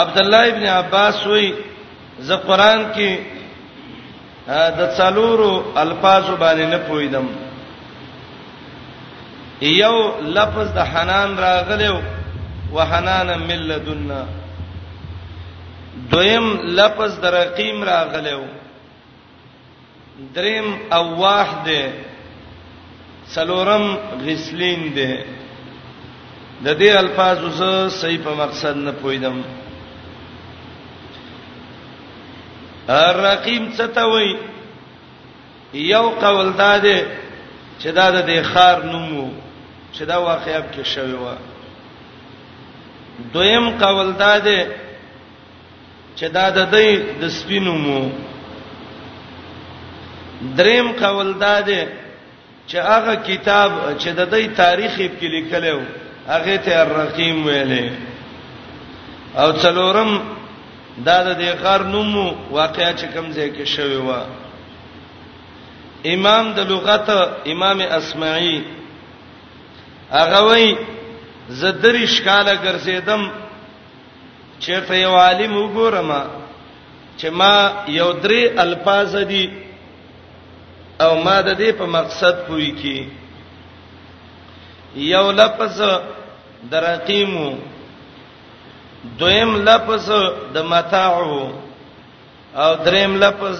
[0.00, 1.46] عبد الله ابن عباس وی
[2.26, 3.18] ز قران کې
[4.78, 7.26] د څالورو الفاظ باندې نه پویدم
[9.62, 9.96] یو
[10.38, 11.96] لفظ د حنان راغلو
[12.72, 14.22] وحنانا ملذنا
[16.12, 16.46] دویم
[16.80, 18.42] لفظ د رقیم راغلو
[20.34, 21.82] دریم اواح ده
[23.34, 23.86] سلورم
[24.26, 25.10] غسلین ده
[26.64, 29.36] د دې الفاظو سره صحیح په مقصد نه پویدم
[32.88, 34.28] الرقیم ستوي
[35.94, 36.98] یو قول داده
[37.80, 39.28] چې دا د خار نومو
[39.94, 41.36] چې دا واقعیت کې شوی و
[43.34, 44.60] دویم قول داده
[46.16, 48.00] چې دا د دې د سپینو مو
[50.58, 51.82] دریم قول داده
[52.68, 55.80] چې هغه کتاب چې د دې تاریخ په کې لیکلی و
[56.32, 57.86] هغه ته الرقیم ویلې
[59.42, 60.10] او څلورم
[61.06, 62.14] دا د دې غار نوم
[62.58, 64.10] واقعیا چې کوم ځای کې شوی و
[66.14, 67.06] امام د لغت
[67.52, 68.54] امام اسمعي
[70.18, 70.66] هغه وای
[71.60, 73.22] زدری شکاله ګرځیدم
[74.66, 76.10] چیرته یو عالم وګورم
[77.18, 77.54] چې ما
[78.00, 79.44] یو درې الفاظ دي
[81.06, 82.98] او ما د دې په مقصد پوي کی
[85.14, 85.76] یو لفظ
[86.70, 87.48] درقیمو
[89.18, 90.06] دویم لفظ
[90.54, 91.40] د متاعو
[92.62, 93.54] او دریم لفظ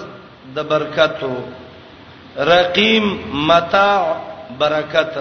[0.55, 1.35] د برکتو
[2.51, 3.05] رقیم
[3.49, 4.01] متاع
[4.59, 5.15] برکت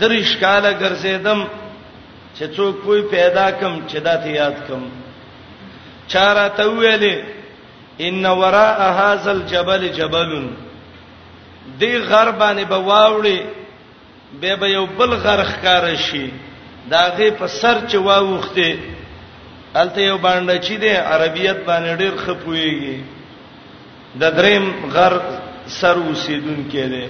[0.00, 1.40] درش کاله ګرځیدم
[2.36, 4.82] چې څوک پوی پیدا کم چې دا ته یاد کم
[6.12, 7.16] چاره ته ویلې
[8.06, 10.48] ان وراء هاذا الجبل جبلن
[11.78, 13.40] دی غر باندې به واوړي
[14.40, 16.30] به به یو بل غر ښکار شي
[16.90, 18.74] داغه په سر چې واوخته
[19.74, 23.00] الته یو باندې چې دی عربیت باندې ډیر خپويږي
[24.20, 25.18] د دریم غر
[25.66, 27.08] سر اوسیدون کې دی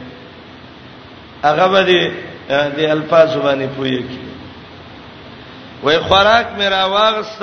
[1.44, 2.12] هغه باندې
[2.48, 4.18] د الفاظ باندې پويږي
[5.82, 7.42] وای خوراک مې راواغست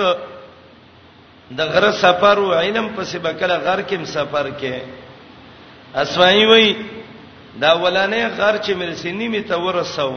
[1.52, 4.74] د غره سفر او علم پسې بکله غر کې سفر کې
[5.96, 6.76] اسواني وای
[7.62, 10.12] دا ولانې غر چې مې سنې می ته ورسو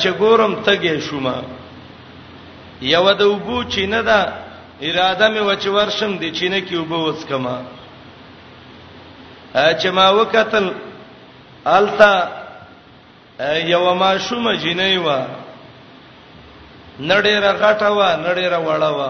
[0.00, 1.36] چې ګورم تګې شوما
[2.80, 4.20] یو د وبو چې نه دا
[4.86, 7.56] اراده مې وچ ورشم د چینه کې وبو وڅکما
[9.80, 10.66] چې ما وکتل
[11.64, 12.12] التا
[13.74, 15.08] یو ما شوم جنې و
[17.00, 19.00] نړې را غټه و نړې را وړه و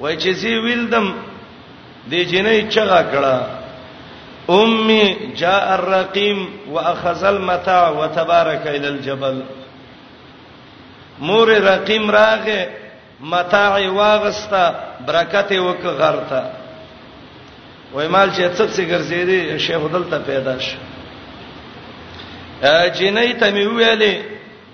[0.00, 1.06] وای چې زی ویلدم
[2.10, 3.57] د جنې چغه کړه
[4.50, 9.44] امي جاء الرقيم واخذ المتاع وتبارك الى الجبل
[11.20, 12.68] مور رقیم راغه
[13.20, 14.74] متاع واغستا
[15.06, 16.42] برکت وک غرتا
[17.92, 20.78] وای مال چې څڅ ګرځېدي شیخ دلته پیدا شه
[22.88, 24.14] جنې ته می ویلې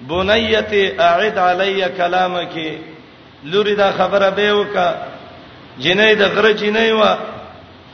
[0.08, 2.56] بنیت اعد علی کلامک
[3.44, 4.94] لوري دا خبره به وکا
[5.80, 7.16] جنې د غره جنې وا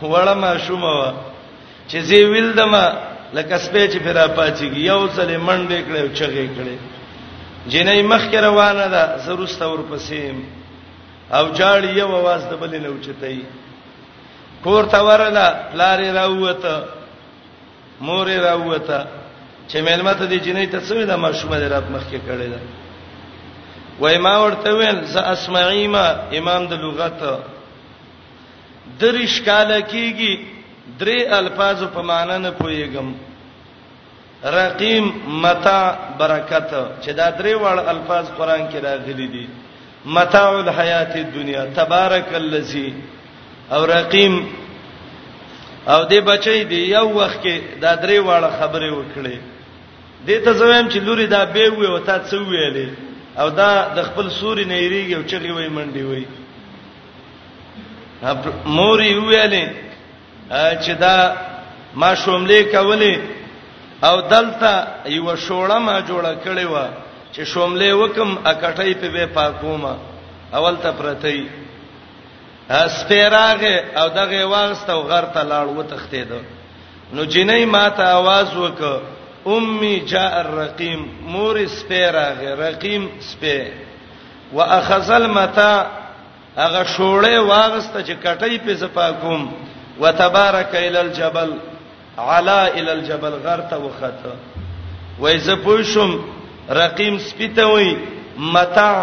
[0.02, 1.29] وړه ما شومه وا
[1.90, 2.86] چې زی ویل دما
[3.36, 6.76] لکه سپې چې پیرا پاتېږي یو ځلې منډې کړې او چغې کړې
[7.72, 10.22] جنې مخ کې روانه ده زروست اور پسې
[11.38, 13.38] او جاړ یو आवाज د بلې نه اوچتای
[14.64, 15.46] کور تا ورلا
[15.80, 16.74] لارې راوته
[18.08, 18.98] مورې راوته
[19.68, 22.60] چې مېلمته دي جنې ته څه د ماشومه د رات مخ کې کړې ده
[24.00, 26.06] وای ما ورته ویل ز اسمعیما
[26.38, 27.20] امام د لغت
[29.00, 30.34] درش کاله کیږي
[30.98, 33.08] درې الفاظ په معنا نه پويګم
[34.44, 35.10] رقیم
[35.42, 35.80] متا
[36.18, 36.70] برکت
[37.04, 39.46] چې دا درې وړ الفاظ قران کې راغلي دي
[40.04, 42.94] متاع الحیات الدنیا تبارک الذی
[43.70, 44.46] او رقیم
[45.86, 49.36] او دې بچی دی یو وخت کې دا درې واړه خبرې وکړې
[50.26, 52.88] دې ته زویم چې لوري دا به وې او تا څه ویلې
[53.38, 56.24] او دا د خپل سوري نه یریږي او چغي وې منډي وې
[58.64, 59.89] موري ویلې
[60.50, 61.34] چې دا
[61.94, 63.14] ما شوملې کولې
[64.02, 66.76] او دلته یو شوړه ما جوړه کړې و
[67.34, 69.94] چې شوملې وکم اکټې په به پاکوما
[70.54, 71.36] اول ته پرتې
[72.70, 76.28] اسپیراغه او دغه واغستو غرته لاړ و تختید
[77.12, 78.82] نو جنې ما ته आवाज وک
[79.46, 83.70] امي جاء الرقيم مور اسپیراغه رقيم سپې
[84.52, 85.74] واخذ المتا
[86.56, 89.48] هغه شوړې واغسته چې کټې په زپا کوم
[90.00, 91.50] وتبارك الى الجبل
[92.18, 94.34] علا الى الجبل غرت وخته
[95.20, 96.10] وایزه پوشم
[96.70, 97.94] رقیم سپیتوي
[98.54, 99.02] متاع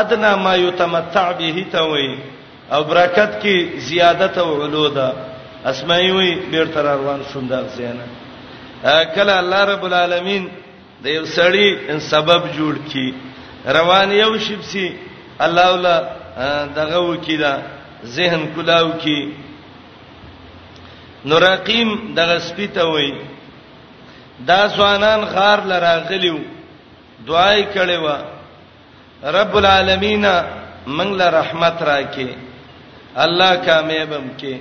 [0.00, 2.08] ادنا ما یتمتع به توي
[2.72, 5.08] او برکت کی زیادت او علودا
[5.64, 8.06] اسمعي وي بیرته روان شوم دا زینه
[9.14, 10.48] کله الله رب العالمین
[11.02, 11.66] د یو سړی
[12.10, 13.12] سبب جوړ کی
[13.76, 14.86] روان یو شپسي
[15.44, 15.96] الله ولا
[16.76, 17.54] دغه وکیدا
[18.04, 19.18] ذهن کلاو کی
[21.26, 23.12] نو رقیم دغه سپیته وای
[24.46, 26.38] دا ځوانان غار لراغلیو
[27.26, 28.16] دعای کړي وا
[29.38, 30.26] رب العالمین
[30.98, 32.28] منګ له رحمت راکې
[33.24, 34.54] الله کامیابم کې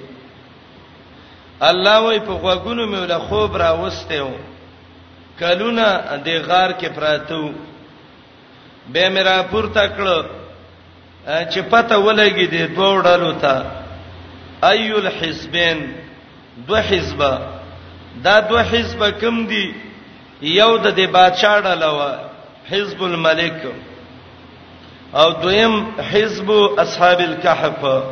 [1.70, 4.34] الله وای په غوګونو مې له خوب را وستهو
[5.40, 5.86] کلونه
[6.26, 7.44] د غار کې پراتو
[8.94, 10.26] به میرا پورته کړ
[11.52, 13.66] چې پته ولګي د دوه ډلو ته
[14.72, 15.82] ايل حزبین
[16.68, 17.24] دو حزب
[18.24, 19.66] دا دو حزب کم دي
[20.42, 22.12] یو د دې بادشاہ ډلوا
[22.72, 23.62] حزب الملک
[25.20, 25.76] او دویم
[26.12, 26.50] حزب
[26.84, 28.04] اصحاب الكهف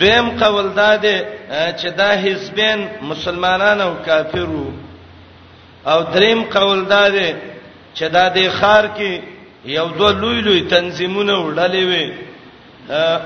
[0.00, 1.16] دویم قول دا دی
[1.50, 4.70] چې دا حزبین مسلمانان او کافرو
[5.90, 7.30] او دریم قول دا دی
[7.94, 9.20] چې دا د خار کې
[9.78, 12.12] یو دوه لوی لوی تنظیمونه وړلې وي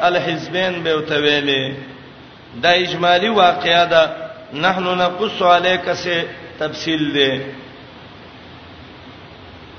[0.08, 1.64] الحزبین به وتویلې
[2.62, 4.03] دا اجمالی واقعیا ده
[4.53, 6.22] نحن نقص عليك سے
[6.59, 7.30] تفصیل دے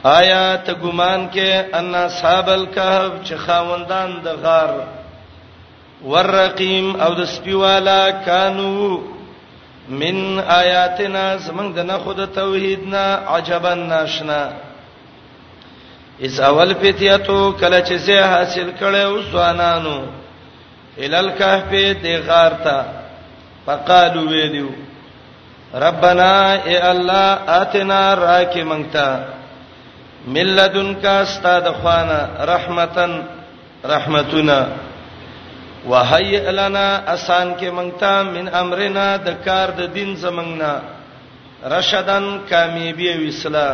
[0.10, 4.74] آیا ته ګمان کې ان اصحاب الكهف چې خاوندان د غار
[6.04, 9.02] والرقیم او د سپیوالا کانو
[10.02, 13.04] من آیاتنا زمنګ د نه خود توحیدنا
[13.36, 14.42] عجبا ناشنا
[16.26, 20.00] اس اول فتیاتو کله چې زه حاصل کړه او سوانانو
[21.06, 21.64] الال کهف
[22.04, 22.78] دی غار ته
[23.66, 24.70] فقالو ویلو
[25.84, 26.34] ربنا
[26.68, 27.28] ای الله
[27.62, 29.08] اتنا راکه مونږه
[30.28, 32.22] ملذن کا استاد خوانه
[32.52, 33.12] رحمتن
[33.86, 34.60] رحمتنا
[35.88, 40.72] وهي لنا آسان کې مونږه من امرنا د کار د دین زمنګنا
[41.78, 43.70] رشدن کامیابی وسلا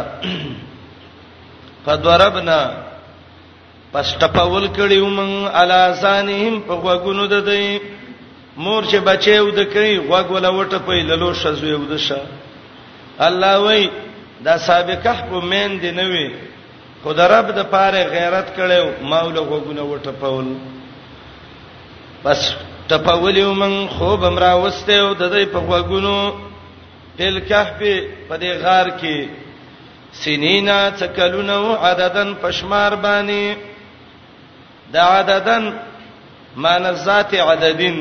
[1.85, 2.61] فدربنا
[3.95, 7.79] پس ټپول کړیو من علا زانهم په وګونو د دې
[8.63, 12.19] مور چې بچیو د کوي غوګ ولا وټه په للو شزویو د شه
[13.27, 13.85] الله وای
[14.47, 16.25] دا سابقه په مین دی نه وی
[17.03, 20.47] خدای رب د پاره غیرت کړو مولا غوګونه وټه پول
[22.23, 22.41] پس
[22.89, 26.33] ټپولیو من خوب امرا واستیو د دې په غوګونو
[27.21, 27.79] تل کهف
[28.27, 29.27] په دې غار کې
[30.23, 33.71] سنینا څکلونو عددن پشمار باندې
[34.93, 35.63] دا عددن
[36.63, 37.97] معنی ذات عددین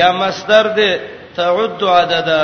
[0.00, 0.90] یا مصدر ده
[1.36, 2.42] تعد عددا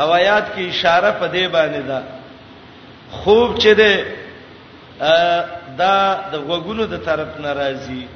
[0.00, 2.02] او آیات کی اشاره په دې باندې ده
[3.10, 3.92] خوب چې ده
[5.78, 5.96] دا
[6.32, 8.06] د وګونو د طرف ناراضي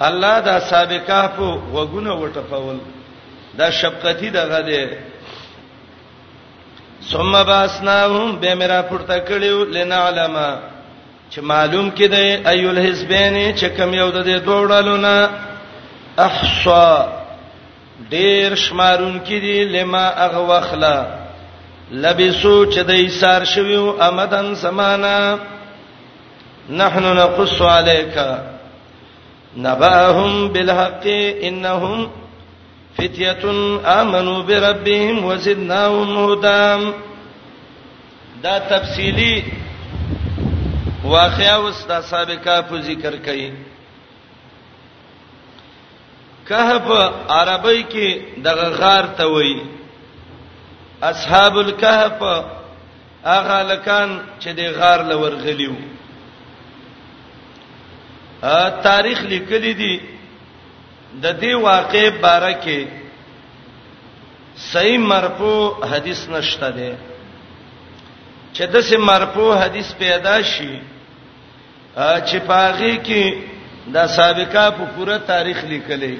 [0.00, 2.76] الله دا سابقه په وګونو وټپول
[3.58, 4.96] دا شفقتی دغه ده
[7.10, 10.36] ثم باسناهم به میرا پورته کړیو لنعلم
[11.30, 12.18] چې معلوم کده
[12.50, 15.28] ایول حزبین چې کم یو د دې دوړلو نه
[16.18, 17.08] احصا
[18.14, 20.96] ډیر شمارون کړي لما اغوخلا
[22.04, 25.18] لبسو چې د ایثار شویو امدن سمانا
[26.82, 28.16] نحن نقص عليك
[29.56, 31.06] نباهم بالحق
[31.42, 32.10] انهم
[32.94, 33.42] فتيه
[34.02, 36.92] امنوا بربهم وزدناهم هدى
[38.42, 39.34] دا تفصيلي
[41.02, 43.50] واقعیا اوس د اصحاب کهف ذکر کړي
[46.48, 46.86] کهف
[47.36, 49.60] عربی کې دغه غار ته وایي
[51.10, 52.22] اصحاب الكهف
[53.24, 55.74] هغه لکان چې د غار لور غلیو
[58.42, 59.96] ا تاریخ لیکلی دی
[61.22, 62.86] د دې واقعې باره کې
[64.72, 66.92] صحیح مرفوع حدیث نشته دی
[68.54, 70.72] چې د سه مرفوع حدیث پیدا شي
[71.98, 73.24] چې پاغي کې
[73.94, 76.16] دا سابقہ په پوره تاریخ لیکلې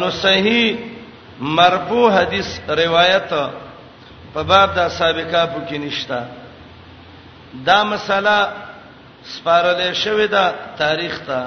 [0.00, 0.74] نو صحیح
[1.40, 3.30] مرفوع حدیث روایت
[4.34, 6.20] په باب دا سابقہ په کې نشتا
[7.66, 8.52] دا مسله
[9.34, 11.40] سپارلې شوې ده تاریخ ته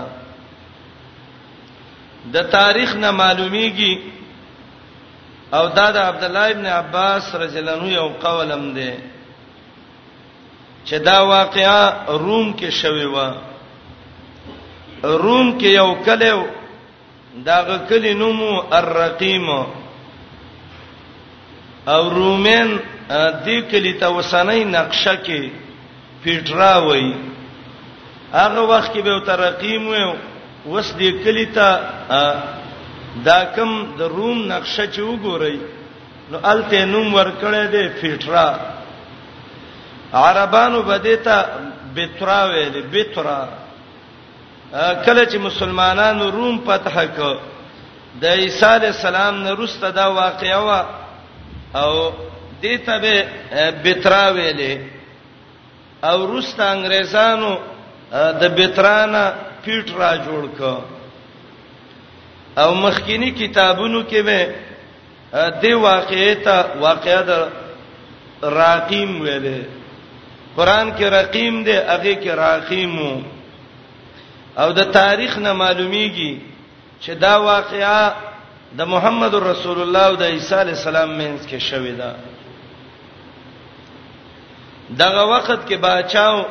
[2.33, 3.93] د تاریخ نه معلومیږي
[5.53, 8.91] او دا د عبد الله ابن عباس رضی الله عنه یو قولم ده
[10.85, 13.19] چې دا واقعا روم کې شوی و
[15.23, 16.45] روم کې یو کله
[17.45, 19.65] داغه کلی نومو الرقیم او
[22.09, 22.79] رومین
[23.45, 25.41] دې کلی ته وسنۍ نقشه کې
[26.23, 27.07] پیټرا وای
[28.33, 29.91] هغه وخت کې به ترقیم و
[30.69, 31.67] وس دې کلی ته
[33.25, 35.57] دا کم د روم نقشه چې وګورئ
[36.31, 38.47] نو الته نوم ورکړی دی پیټرا
[40.13, 41.35] عربانو بدیتا
[41.95, 43.39] بترا ویل بترا
[45.05, 47.35] کله چې مسلمانانو روم فتح کړ
[48.21, 50.79] د عیسی علی السلام نه روسته دا واقعا وا
[51.75, 52.11] او
[52.63, 53.27] دې ته به
[53.83, 54.77] بترا ویلې
[56.03, 57.55] او روسته انګريزانو
[58.41, 59.31] د بترانا
[59.65, 60.77] پیټ را جوړ ک
[62.61, 64.55] او مخکینی کتابونو کې به
[65.33, 67.49] دې واقعې ته واقعا د
[68.55, 69.61] راقیم ویلې
[70.55, 72.95] قران کې رقیم دی هغه کې راقیم
[74.61, 76.33] او د تاریخ نه معلومیږي
[77.03, 78.11] چې دا واقعا
[78.77, 82.11] د محمد رسول الله او د عیسی علی السلام مینس کې شوې ده
[84.91, 86.45] دغه وخت کې باچاو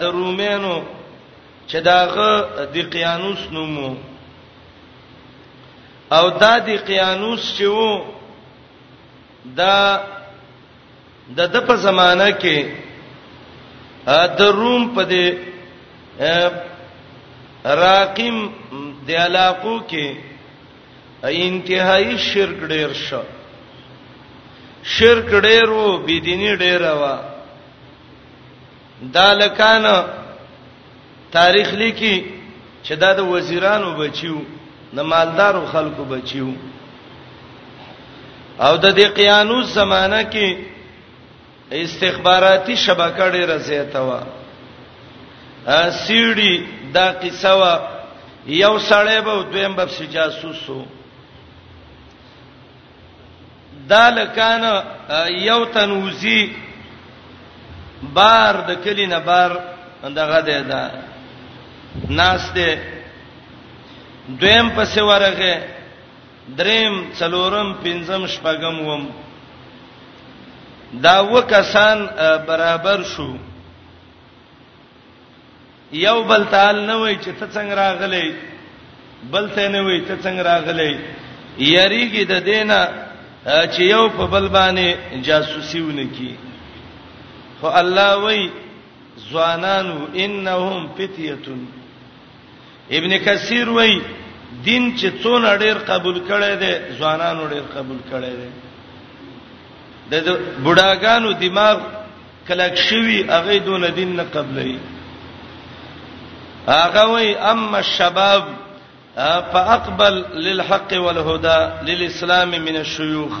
[0.00, 0.82] د رومانو
[1.68, 3.96] چې داغه د قیانوس نومو
[6.12, 8.04] او دا د قیانوس چې وو
[9.44, 9.76] دا
[11.36, 12.83] د د په زمانہ کې
[14.38, 15.26] د روم په دې
[17.64, 18.36] راقم
[19.06, 20.06] د علاقو کې
[21.22, 23.22] انتهایی شرک ډیر شو
[24.94, 27.14] شرک ډیر وو بيدینی ډیر وا
[29.00, 29.84] دالکان
[31.32, 32.16] تاریخ لیکي
[32.86, 34.38] چې دا د وزیرانو بچیو
[34.96, 36.50] د مالدارو خلکو بچیو
[38.66, 40.48] او د دې قیانوس زمانہ کې
[41.72, 44.10] استخباراتي شبکه ډیره زیاته و
[46.06, 47.62] سیډي دا قصه و
[48.46, 50.84] یو سړی به دویم باب سي جاسوسو
[53.88, 54.64] دا لکان
[55.48, 56.52] یو تنوزی
[58.14, 59.50] بار د کلی نه بار
[60.16, 60.82] دغه ده دا
[62.10, 62.68] ناس ده
[64.40, 65.60] دویم پسې ورغه
[66.58, 69.02] دریم څلورم پنځم شپږم وم
[71.02, 71.98] دا وکسان
[72.46, 73.26] برابر شو
[76.04, 78.34] یو بل تعال نه وای چې ته څنګه راغلی
[79.34, 80.98] بل ته نه وای ته څنګه راغلی
[81.58, 82.78] یریږي د دینه
[83.46, 84.86] چې یو په بل باندې
[85.28, 86.30] جاسوسي ونه کی
[87.60, 88.42] خو الله وای
[89.30, 91.64] زوانانو انهم فتیتون
[92.98, 93.96] ابن کثیر وای
[94.64, 98.50] دین چې څونه ډیر قبول کړي دي ځوانانو ډیر قبول کړي دي
[100.10, 100.12] د
[100.64, 101.76] بډاګانو دماغ
[102.48, 104.76] کلک شوی هغه دون دین نه قبلې
[106.68, 108.44] هغه وای اما الشباب
[109.52, 110.14] فاقبل
[110.46, 113.36] للحق والهدى للاسلام من الشيوخ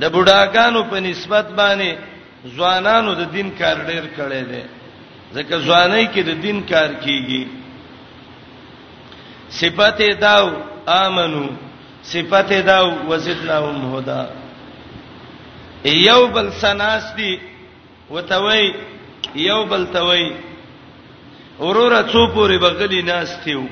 [0.00, 1.90] د بډاګانو په نسبت باندې
[2.56, 4.62] ځوانانو د دین کار ډیر کړي دي
[5.34, 7.42] ځکه ځواني کې د دین کار کیږي
[9.50, 10.48] صفته داو
[10.86, 11.46] امنو
[12.02, 14.20] صفته داو وزدناهم هدا
[15.84, 17.38] یو بل سناستی
[18.10, 18.74] وتوي
[19.34, 20.32] یو بل توي
[21.58, 23.66] وروره څو پورې بغلی ناستیو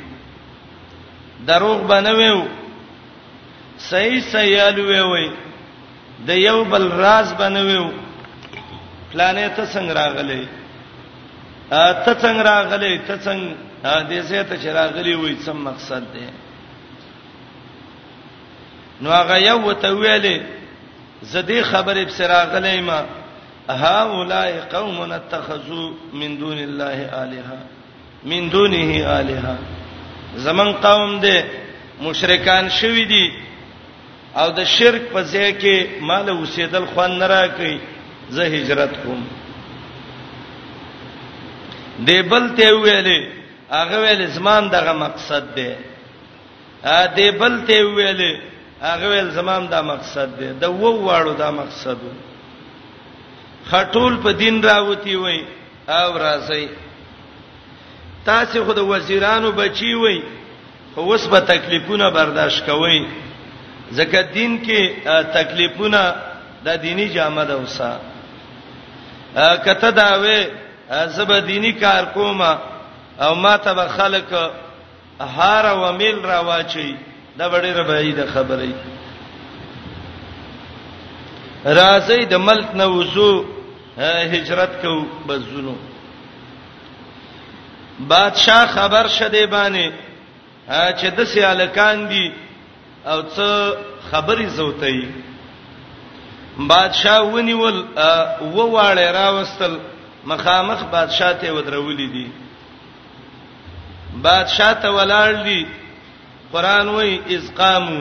[1.47, 2.45] دروغ بنويو
[3.89, 5.29] صحیح سیالو وي
[6.27, 7.91] د یو بل راز بنويو
[9.13, 10.47] پلانې ته څنګه راغلي
[11.71, 16.27] ته څنګه راغلي ته څنګه دې څه ته راغلي وي څه مقصد دی
[19.01, 20.56] نو هغه یو ته ویلې
[21.23, 23.05] زدي خبره بسراغ لېما
[23.71, 27.59] ها اولای قوم اتخذوا من دون الله الها
[28.25, 29.57] من دونه الها
[30.37, 31.43] زمن قوم دې
[32.03, 33.33] مشرکان شوی دي
[34.37, 37.79] او د شرک په ځای کې مال وسیدل خوان نه راکې
[38.31, 39.23] زه هجرت کوم
[42.07, 43.21] دې بل ته ویلې
[43.71, 45.71] هغه ویل زمان دغه مقصد دی
[46.85, 51.51] ا دې بل ته ویلې هغه ول زمام دا مقصد دی د وو واړو دا
[51.51, 52.13] مقصد دی
[53.71, 55.41] خټول په دین راوتی وای
[55.89, 56.67] او راځي
[58.25, 60.21] تاسو خود وزیرانو بچی وای
[60.95, 63.01] خو اوس به تکلیفونه برداشت کوی
[63.93, 64.81] ځکه دین کې
[65.37, 66.15] تکلیفونه
[66.65, 67.91] د دینی جامه ده اوسه
[69.65, 70.39] کته دا وې
[71.17, 72.59] زب دینی کار کومه
[73.21, 74.29] او ما ته به خلک
[75.21, 76.97] هار او میل را واچي
[77.39, 78.77] دا ډېره بعیده خبره ده
[81.65, 83.33] راځي د ملک نه وسو
[84.35, 84.93] هجرت کو
[85.29, 85.75] بزونو
[88.13, 89.87] بادشاہ خبر شدې باندې
[90.99, 92.27] چې د سیالکان دي
[93.11, 93.77] او څه
[94.11, 95.05] خبرې زوتای
[96.59, 97.85] بادشاہ ونیول
[98.57, 99.73] و واړې راوستل
[100.31, 102.27] مخامخ بادشاہ ته ودرولې دي
[104.27, 105.63] بادشاہ ته ولاړ دي
[106.57, 108.01] قران وای اذ قامو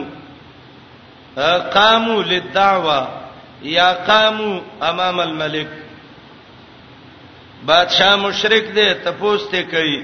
[1.78, 3.00] قامو للدعوه
[3.78, 4.52] یا قامو
[4.90, 5.68] امام الملک
[7.70, 9.98] بادشاہ مشرک دی تپوس ته کوي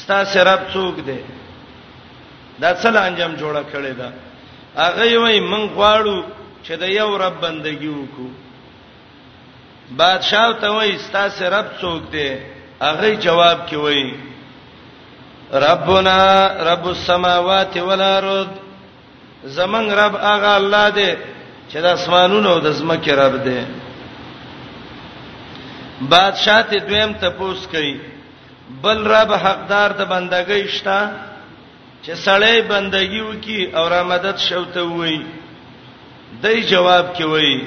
[0.00, 1.18] ستا سرب څوک دی
[2.60, 4.08] دا څل انجام جوړه کړی دا
[4.76, 6.16] هغه وای من غواړو
[6.64, 8.28] چې د یو رب بندگی وکړو
[10.00, 12.30] بادشاہ ته وای ستا سرب څوک دی
[12.84, 14.04] هغه جواب کوي
[15.54, 16.18] ربنا
[16.70, 18.48] رب السماوات والارض
[19.58, 21.10] زمنګ رب هغه الله دی
[21.70, 23.60] چې د اسمانونو او د زمکه رب دی
[26.08, 27.94] بادشاہ ته دویم تپوس کوي
[28.82, 31.10] بل رب حقدار د بندګۍ شته
[32.04, 35.22] چې سړی بندګي وکي او را مدد شوته وي
[36.42, 37.64] دای جواب کوي وي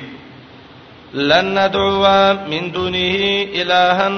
[1.14, 4.18] لن ندعو من دونه الهن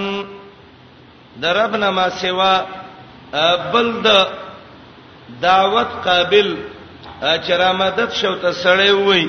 [1.42, 2.54] دربنا ما سوا
[3.74, 4.10] بل د
[5.42, 6.56] دعوت قابل
[7.48, 9.26] چرامدت شو ته سړی وای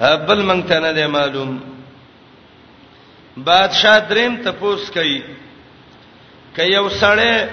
[0.00, 1.50] بل مونږ ته نه دی معلوم
[3.48, 5.18] بادشاہ دریم تپوس کوي
[6.56, 7.46] کای یو سړی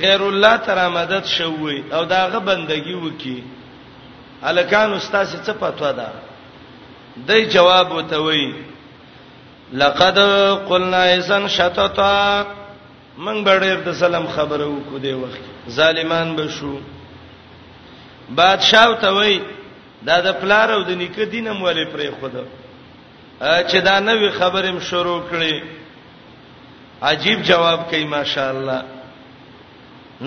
[0.00, 3.40] غیر الله تر امدد شوی او داغه بندگی وکي
[4.42, 6.08] الکان استاد څه پتو ده
[7.26, 8.46] دای جواب وته وی
[9.72, 10.18] لقد
[10.68, 12.46] قلنا اذن شتتا
[13.24, 15.40] من بڑیر د سلام خبره وکړو دی وخت
[15.76, 16.72] ظالمان بشو
[18.40, 19.38] بادشاہ ته وای
[20.08, 22.34] دا د پلار او د نیکه دینم ولې پرې خود
[23.70, 25.62] چې دا نوې خبرم شروع کړي
[27.12, 28.80] عجیب جواب کوي ماشاءالله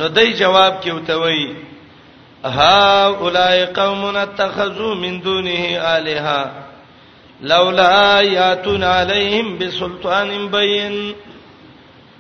[0.02, 1.56] نو دای جواب کې وته وای
[2.44, 6.52] ها اولای قوم اتخذو من دونه الها
[7.54, 11.02] لولا یاتون علیهم بسلطان بین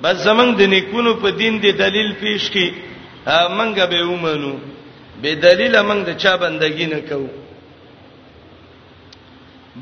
[0.04, 2.68] بس زمنګ د نیکونو په دین دی دلیل پیش کی
[3.58, 4.54] منګه به ومنو
[5.22, 7.24] به دلیل منګ د چا بندګی نه کو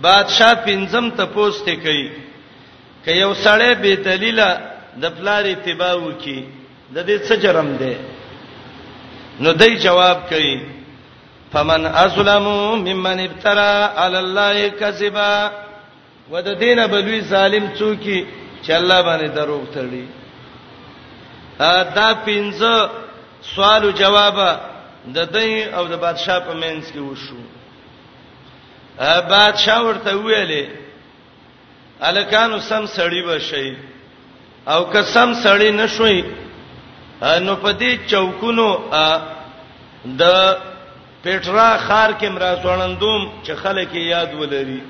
[0.06, 2.08] بادشاہ پنځم ته پوسټ کوي
[3.06, 4.40] ک یو سړی به دلیل
[5.02, 6.40] د پلار اتباع وکي
[6.96, 7.94] د دې څه جرم دی
[9.44, 10.58] نو دای جواب کوي
[11.52, 12.46] فمن اسلم
[12.88, 13.72] ممن ابترا
[14.06, 15.32] علی الله کذبا
[16.32, 18.20] ود دینه بلوی ظالم څوکي
[18.64, 20.08] چې الله باندې دروغ تړي
[21.98, 22.90] دا پنځه
[23.42, 24.36] سوال او جواب
[25.16, 27.40] د دې او د بادشاہ په منځ کې وشو
[29.00, 30.66] ا بادشاہ ورته ویلې
[32.02, 33.78] الکانو سم سړی بشي
[34.68, 36.24] او که سم سړی نشوي
[37.22, 38.66] نو په دې چوکونو
[40.06, 40.56] د
[41.24, 44.82] پېټرا خار کې مرزوړندوم چې خلک یاد ولري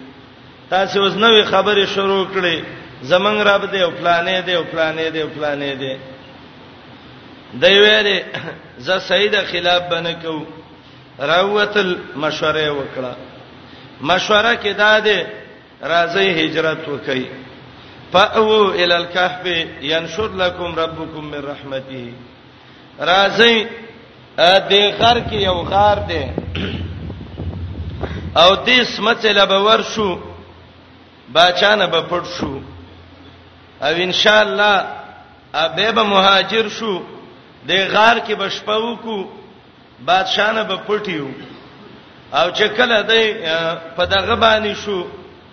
[0.69, 2.63] تاسو اوس نوې خبره شروع کړې
[3.03, 5.93] زمنګ رب دې او فلانې دې او فلانې دې او فلانې دې
[7.61, 8.19] دوی ویلې
[8.77, 10.37] ز سید خلاف بنکو
[11.19, 13.13] راوتل مشوره وکړه
[14.01, 15.19] مشوره کې دا دې
[15.81, 17.25] راځي هجرت وکړي
[18.13, 19.45] فاو ال الكهف
[19.81, 22.13] ينشر لكم ربكم من رحمته
[22.99, 23.67] راځي
[24.69, 26.25] دې غر کې یو غار دی
[28.37, 30.09] او دې سمڅه لبور شو
[31.33, 32.59] باچانه به پټ شو
[33.81, 34.85] او ان شاء الله
[35.53, 37.01] ابه به مهاجر شو
[37.67, 39.15] د غار کې بشپو کو
[40.05, 41.27] بادشاہ نه به پټیو
[42.33, 43.25] او چې کله دای
[43.97, 45.05] په دغه باندې شو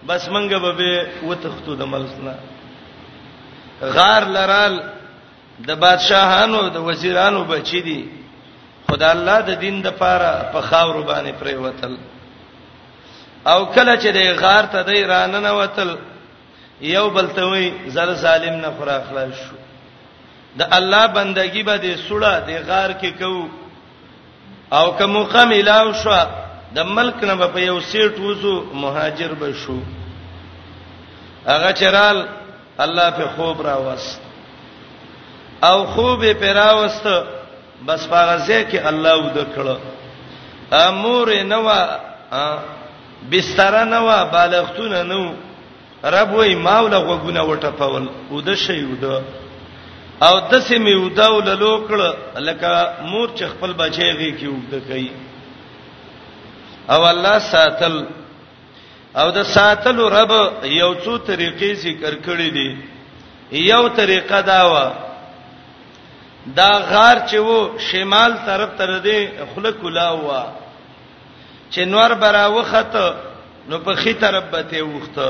[0.09, 2.35] بس منګه به وتختو د ملسنا
[3.95, 4.81] غار لرال
[5.69, 8.01] د بادشاہانو د وزیرانو بچی دي
[8.91, 11.97] خدای الله د دین د پاره په پا خاور باندې پرې وتل
[13.47, 15.97] او کله چې د غار ته دای راننه وتل
[16.81, 19.55] یو بلتوي زر ظالم نه خورا خلاص شو
[20.59, 23.47] د الله بندگی به د سړه د غار کې کو
[24.77, 26.11] او کوم قام الاو شو
[26.75, 29.79] د ملک نه په یو سیټ وزو مهاجر به شو
[31.47, 32.27] هغه چرال
[32.79, 34.21] الله په خوب را وست
[35.63, 37.07] او خوب په را وست
[37.87, 39.77] بس فغزه کې الله ود کړ
[40.73, 41.63] امور نو
[43.31, 45.35] بستر نو بالښتونه نو
[46.05, 49.05] رب وای ماوله غوونه وټپول ود شي ود
[50.29, 52.09] او د سیمه وداو لوکړه
[52.49, 52.73] لکه
[53.11, 55.09] مور چې خپل بچیږي کې ود کوي
[56.91, 57.95] او الله ساتل
[59.21, 60.33] او د ساتل رب
[60.81, 62.77] یو څو طریقې ذکر کړې دي
[63.73, 64.75] یو طریقه دا و
[66.59, 70.29] دا غار چې وو شمال طرف تر دې خله کلا و
[71.73, 72.95] چې نور برا وخت
[73.69, 75.29] نو په خې طرف به ته وخته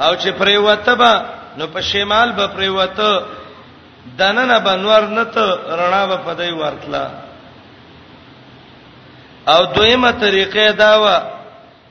[0.00, 1.20] او چې پریوته به
[1.56, 3.20] نو په شمال به پریوته
[4.18, 7.10] دننه بنور نه ته رڼا به پدای ورتلا
[9.48, 11.06] او دویمه طریقې دا و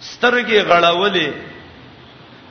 [0.01, 1.29] سترګې غړولې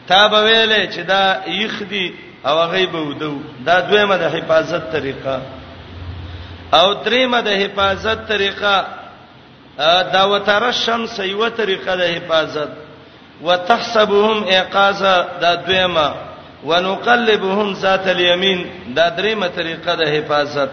[0.07, 2.14] تا به ویلې چې دا یخ دی
[2.46, 5.40] او هغه به ودو دا دویمه د حفاظت طریقه
[6.72, 8.84] او دریمه د حفاظت طریقه
[10.12, 12.68] دا وتر الشمس یو طریقه د حفاظت
[13.49, 16.09] وتحسبهم ايقاظا دا دویمه
[16.68, 18.61] ونقلبهم ذات اليمين
[18.97, 20.70] دا دریمه طریقه د حفاظت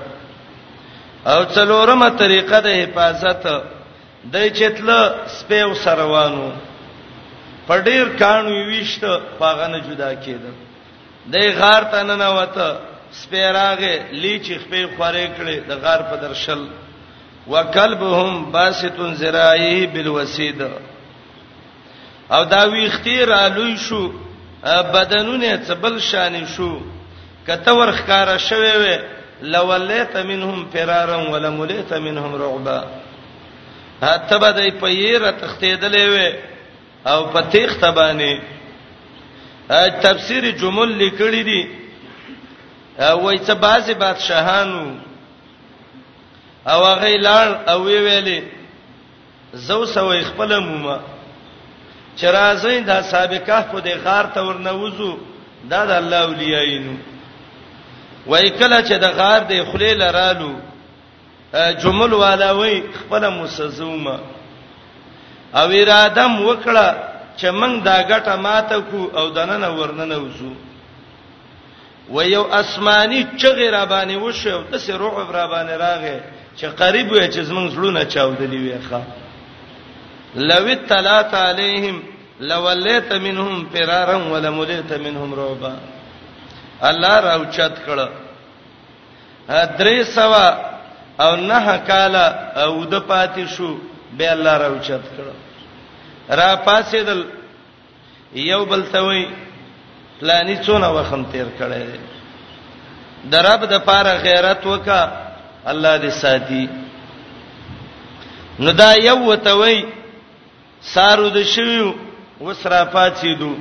[1.32, 3.44] او څلورمه طریقه د حفاظت
[4.34, 5.00] د چتله
[5.38, 6.48] سپیو سروانو
[7.68, 9.04] په ډیر کانو ویشت
[9.40, 10.52] پاغنه جدا کېده
[11.32, 12.68] د غار ته نه نه وته
[13.22, 16.62] سپیراغه لیچ خپې خورې کړې د غار په درشل
[17.48, 20.70] وکلبهم باسط ذرایه بالوسیده
[22.32, 24.02] او دا وی اختیار لوی شو
[24.64, 26.70] بدنونه څبل شان شو
[27.48, 28.98] کته ورخکاره شوي وي
[29.42, 32.84] لولیت منهم فرارا ولملیت منهم رعبا
[34.04, 36.30] هته به د پیره تختیدلې وي
[37.06, 38.40] او په تیخ تبانه
[40.04, 41.66] تفسیر جمل لیکلی دي
[43.00, 44.96] وای څه بازي بادشاهانو
[46.68, 48.42] او هغه لار او ویلې
[49.54, 51.00] زو سوې خپل مومه
[52.20, 55.12] چرازی دا سابقه په دې غار ته ورنوزو
[55.72, 56.96] دا د الله اولیاءینو
[58.28, 60.54] وای کله چې د غار د خلیل رالو
[61.82, 64.16] جمل والا وای خپل مسزومه
[65.60, 66.88] او اراده وکړه
[67.40, 70.52] چې موږ دا ګټه ماته کو او دننه ورننه وزو
[72.16, 76.18] و یو اسماني چغې را باندې وشو د سر رعب را باندې راغې
[76.60, 79.02] چې قریب وې چې زمونږ زړونه چاودلې وې ښا
[80.38, 82.04] لو اطلعت عليهم
[82.40, 85.74] لولیت منهم فرارا ولملیت منهم رعبا
[86.84, 88.10] الله راوچت کړه
[89.50, 90.56] درې سوا
[91.20, 92.26] او نه کاله
[92.66, 93.78] او د پاتې شو
[94.18, 95.36] به الله راوچت کړه
[96.42, 97.24] را پاسېدل
[98.36, 99.28] یو بل ته وای
[100.22, 102.00] پلانې څونه وخم تیر کړي
[103.32, 105.02] درب د پاره غیرت وکا
[105.66, 106.68] الله دې ساتي
[108.60, 109.86] نو دا یو ته وای
[110.94, 111.90] سارو د شویو
[112.46, 113.54] وسرا پاتېدو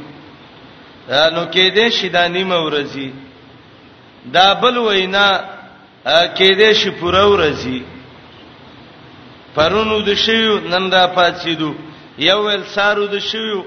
[1.34, 3.10] نو کې دې شي د نیمه ورځي
[4.36, 5.26] دا بل وینا
[6.36, 7.78] کې دې شي پوره ورځي
[9.58, 11.70] پرونو د شویو نن را پاتېدو
[12.28, 13.60] یو ول سارو د شویو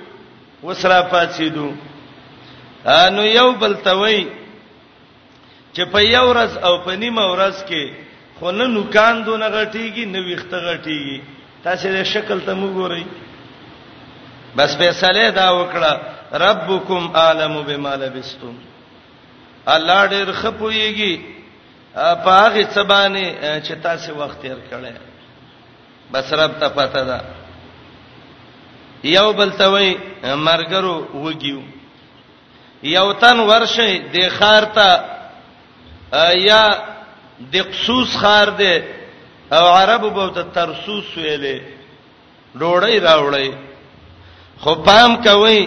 [0.64, 1.68] وسرا پاتېدو
[3.16, 4.20] نو یو بل توي
[5.74, 7.86] چې په یو ورځ او په نیمه ورځ کې
[8.40, 11.22] خو نه نوکان دونه غټيږي نو ویخته غټيږي
[11.64, 13.04] تاسو د شکل ته موږ ګورئ
[14.56, 16.00] بس فیصله دا وکړه
[16.34, 18.56] ربکم عالم بما لبستم
[19.76, 21.22] الله ډېر خپويږي
[21.94, 23.26] په هغه سبانه
[23.64, 24.94] چې تاسو وخت تیر کړی
[26.12, 27.20] بس رب ته پته ده
[29.04, 31.62] یو بلتوي مرګرو وګیو
[32.84, 35.04] یو تن ورشه د خار ته
[36.36, 36.64] یا
[37.40, 38.84] د قصوص خار ده
[39.52, 41.62] او عربو بوت ترسوس ویلې
[42.56, 43.69] ډوړې راوړې
[44.62, 45.62] خو پام کوي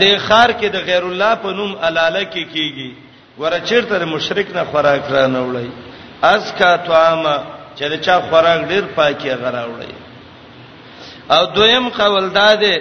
[0.00, 2.90] د خار کې د غیر الله په نوم الاله کې کیږي
[3.40, 5.68] ور چیرته د مشرک نه خوراک را نه وړي
[6.32, 7.22] از کا توام
[7.76, 9.94] چې دا چا خوراک ډیر پاکي غرا وړي
[11.36, 12.74] او دویم قول داده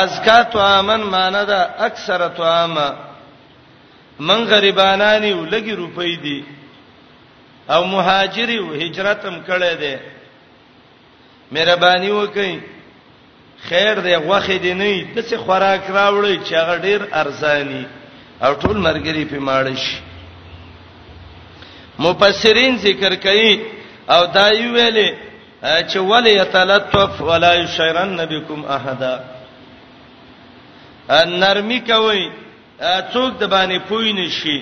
[0.00, 2.88] از کا توامن معنی دا اکثر توامه
[4.28, 6.44] من غریبانانی ولګي روپۍ دي
[7.74, 9.94] او مهاجر او هجرتم کړي دي
[11.52, 12.52] مهرباني وکړئ
[13.66, 17.82] خیر دی غوخه دی نه د څه خوراک راوړي چې هغه ډیر ارزاني
[18.44, 19.96] او ټول مرګري په ماړ شي
[21.98, 23.52] مفسرین ذکر کوي
[24.14, 25.08] او دا یو ویلې
[25.90, 29.02] چې ولی یتلطف ولا یشرن بكم احد
[31.18, 32.22] ان نرمي کوي
[33.12, 34.58] څوک د باندې پوی نشي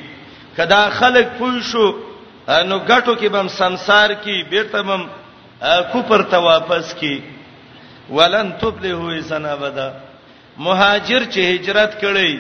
[0.56, 1.84] کدا خلک پوی شو
[2.68, 5.02] نو غټو کې بم سنسار کې بیرته بم
[5.92, 7.35] کوپر ته واپس کې
[8.10, 9.88] ولن تبلهو سنابدا
[10.58, 12.32] مهاجر چې هجرت کړي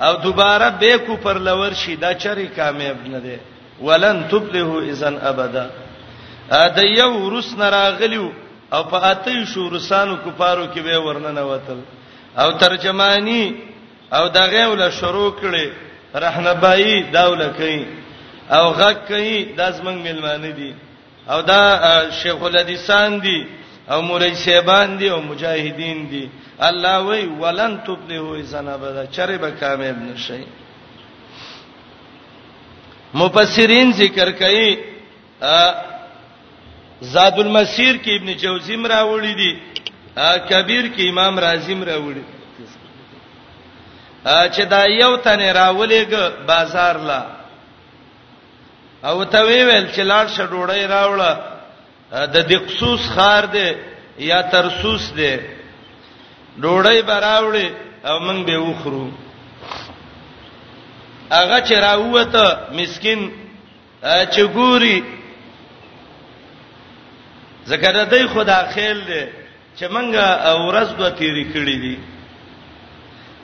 [0.00, 3.36] او دوباره به کو پر لور شي دا چری کامیاب نه دی
[3.82, 5.66] ولن تبلهو اذن ابدا
[6.50, 8.32] ا د یو روس نراغلیو
[8.72, 11.78] او په اته شو روسانو کفارو کې به ورننه وتل
[12.40, 13.54] او ترجمانی
[14.16, 15.66] او دغه ول شروع کړي
[16.14, 17.84] رهنمایي داوله کوي
[18.56, 20.74] او غک کوي د زمنګ ملمانه دي
[21.30, 21.62] او دا
[22.20, 23.46] شیخ الحدیثان دي
[23.94, 26.24] او مولای شیبان دي او مجاهدین دي
[26.68, 30.42] الله وی ولن تفلحوا اذا نبذ چرې به کامیاب نشئ
[33.20, 34.70] مفسرین ذکر کوي
[37.12, 39.52] زاد المسیر کې ابن جوزی مراوړی دي
[40.50, 42.24] کبیر کې امام رازی مراوړی
[44.54, 46.12] چې دا یو تنه راولېګ
[46.46, 47.20] بازار لا
[49.04, 51.51] او ته ویل چې لاړ شډوړې راوړل
[52.12, 53.68] د دقصوس خار دی
[54.30, 55.32] یا ترسوس دی
[56.62, 57.68] ډوړی براوړي
[58.10, 59.08] او موږ به وخرو
[61.36, 63.20] هغه چې راوته مسكين
[64.04, 65.02] چې ګوري
[67.66, 69.22] زکه دای خدا خیل دی
[69.78, 70.14] چې موږ
[70.52, 71.96] اورز دوه تیری کړی دي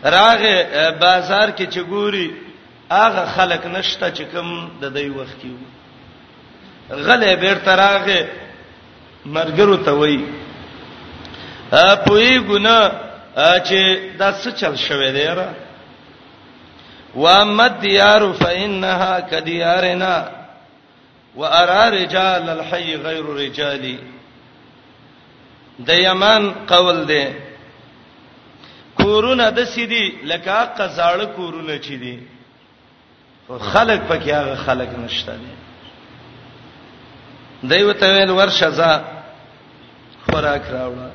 [0.04, 0.56] راغه
[0.98, 2.28] بازار کې چې ګوري
[2.90, 5.52] هغه خلک نشته چې کوم د دوی وخت کې
[6.90, 8.20] غلې بیر تراغه
[9.26, 10.24] مرګرو ته وای
[11.84, 12.80] ا پوی ګنا
[13.68, 13.80] چې
[14.18, 15.48] دا څه چل شوې دی را
[17.16, 20.30] و مد یار فانها کدیارنا
[21.36, 23.98] وارى رجال الحي غير رجالي
[25.86, 27.26] د یمن قول دی
[28.98, 32.16] کورونه د سیدی لکه قزاړه کورونه چي دي
[33.70, 35.52] خلک پکې هغه خلک نشته دي
[37.62, 38.90] دایو ته ویل ورشه ځه
[40.30, 41.10] خوراک راوړه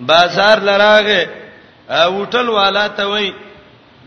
[0.00, 1.22] بازار لراغه
[1.90, 3.32] اوټل والا ته وای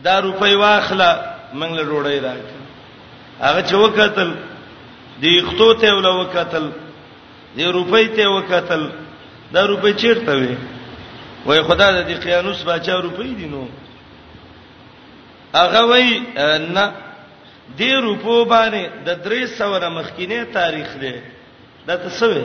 [0.04, 1.10] دا روپۍ واخله
[1.54, 2.46] موږ له روړی راک
[3.42, 4.30] هغه چې وکتل
[5.22, 6.70] دی خطو ته ول وکتل
[7.56, 8.90] دی روپۍ ته وکتل
[9.54, 10.58] دا روپۍ چیرته وي
[11.46, 13.66] وای خدای دې قیانوس بچا روپۍ دینو
[15.56, 16.10] هغه وای
[16.74, 16.94] نه
[17.78, 21.14] دې روپو باندې د 300 نه مخکینه تاریخ دی
[21.88, 22.42] دا تسوی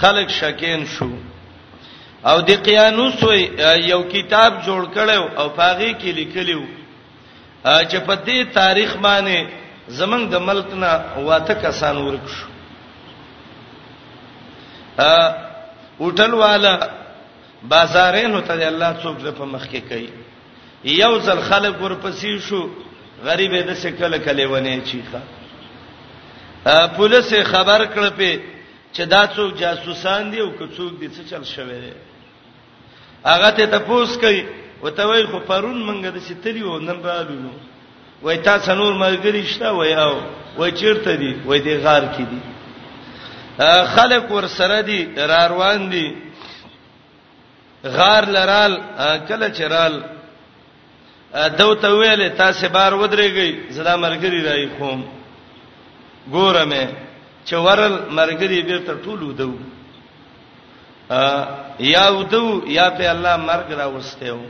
[0.00, 1.08] خلک شکین شو
[2.30, 3.42] او د قیانوس وی
[3.84, 6.60] یو کتاب جوړ کړو او پاغي کې لیکلو
[7.64, 9.46] چې په دې تاریخ باندې
[10.00, 12.48] زمنګ د ملک نه واته کسان ورک شو
[15.02, 15.14] ا
[16.00, 16.72] هوټل والا
[17.68, 20.10] بازارین ته الله څوک په مخ کې کوي
[21.02, 22.62] یو ځل خلک ورپسې شو
[23.24, 25.20] غریب د سکل کله ونه چیخه
[26.96, 28.40] پولیس خبر کړ په
[28.92, 31.92] چې دا څوک جاسوسان دي او څوک دي څه چل شوی دی
[33.24, 34.44] هغه ته تاسو کوي
[34.82, 37.50] وته وای خو پرون منګه د ستلی و نن رالو نو
[38.22, 40.20] وای تا څنور مرګری شته وای او
[40.56, 42.40] وای چیرته دی وای دی غار کې دی
[43.94, 46.06] خلق ور سره دی را روان دی
[47.84, 48.76] غار لرال
[49.28, 50.02] کله چرال
[51.34, 55.02] دو ته ویلې تاسو بار ودرېږئ زدا مرګري راي خوم
[56.30, 56.86] ګوره مې
[57.44, 59.54] چې ورل مرګري بیرته ټولو دو
[61.78, 64.44] یا ودو یا په الله مرګ را وستهو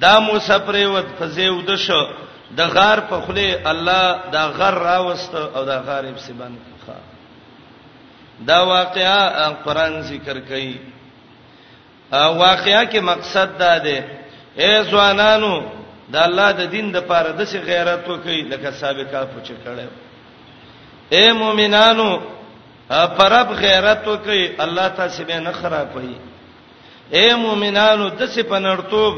[0.00, 2.02] دا مسافر ود فزه ود شو
[2.56, 6.94] د غار په خله الله دا غر را وست او دا غار په سبان خا
[8.46, 10.76] دا واقعا قران ذکر کوي
[12.12, 14.00] واقعا کې مقصد دا دی
[14.58, 15.79] اے ځوانانو
[16.12, 19.86] دا الله د دین د پاره د څه غیرت وکي لکه سابقہ پوچ کړه
[21.16, 22.10] اے مؤمنانو
[23.18, 26.16] پرب غیرت وکي الله تاسو به نه خرابوي
[27.16, 29.14] اے مؤمنانو د څه پنړتوب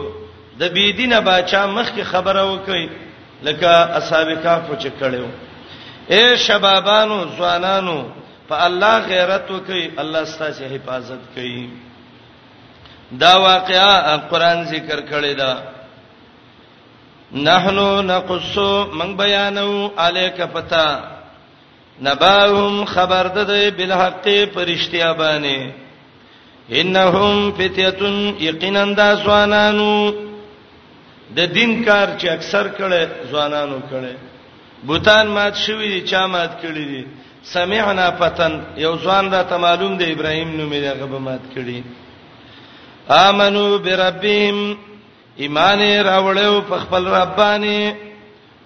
[0.60, 2.84] د بی دینه بچا مخ کی خبره وکي
[3.42, 3.70] لکه
[4.00, 5.24] اسابقہ پوچ کړه
[6.14, 7.98] اے شبابانو ځوانانو
[8.48, 11.68] په الله غیرت وکي الله ستاسو حفاظت کوي
[13.22, 15.52] دا واقعا قران ذکر کړی دا
[17.34, 21.00] نحنو نقصو من بیانو الیک پتا
[22.02, 25.70] نباهم خبر ده بالحق پرشتیا باندې
[26.70, 30.12] انهم فتیتن یقینا دا ځوانانو
[31.36, 34.16] د دین کار چې اکثر کړي ځوانانو کړي
[34.86, 37.04] بوتان مات شوی دي چا مات کړي دي
[37.54, 41.82] سمعنا فتن یو ځوان دا ته معلوم دی ابراهیم نومې دغه به مات کړي
[43.24, 44.76] امنو بربهم
[45.36, 47.94] ایمان راوړیو په خپل رب باندې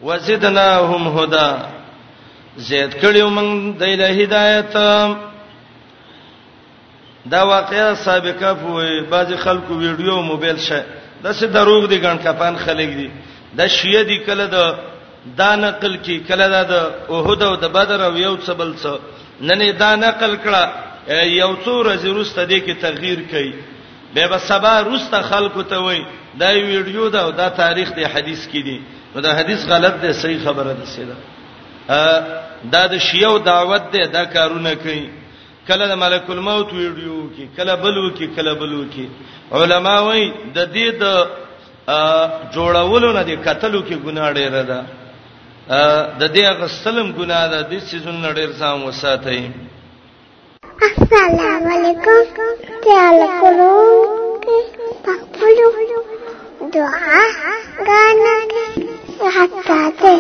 [0.07, 1.49] وزدناهم هدا
[2.69, 4.75] زید کړیو موږ د اله هدایت
[7.35, 10.83] دا واقعیا سابقه وي بعضی خلکو ویډیو موبایل شه
[11.23, 13.09] دا څه دروغ دي ګڼ کپان خلک دي
[13.59, 14.75] دا شیعه دي کله د
[15.39, 18.99] دا نقل کی کله دا د اوهد او د بدر او یو څه بل څه
[19.49, 20.62] نن دا نقل کړه
[21.23, 23.55] یو څو ورځې وروسته دې کې تغییر کړي
[24.17, 26.01] به به سبا روسته خلکو ته وای
[26.41, 28.79] دا ویډیو دا دا تاریخ دی حدیث کې دی
[29.14, 31.17] نو دا حدیث غلط دی صحیح خبره ده سیدا
[32.73, 35.09] دا د شیو دعوت دی دا کارونه کوي
[35.69, 39.05] کله د ملک الموت ویډیو کې کله بلو کې کله بلو کې
[39.59, 40.25] علما وای
[40.57, 41.05] د دې د
[42.55, 44.81] جوړولو نه دي قتلو کې ګناه ډیره ده
[46.21, 49.41] د دې غسلم ګناه ده د سيزون نړیر سام وساتئ
[50.85, 52.41] السلام علیکم
[52.85, 55.62] خیال کوم په خپل
[56.74, 57.20] دعا
[57.87, 58.66] غانې
[59.35, 60.14] حتا ته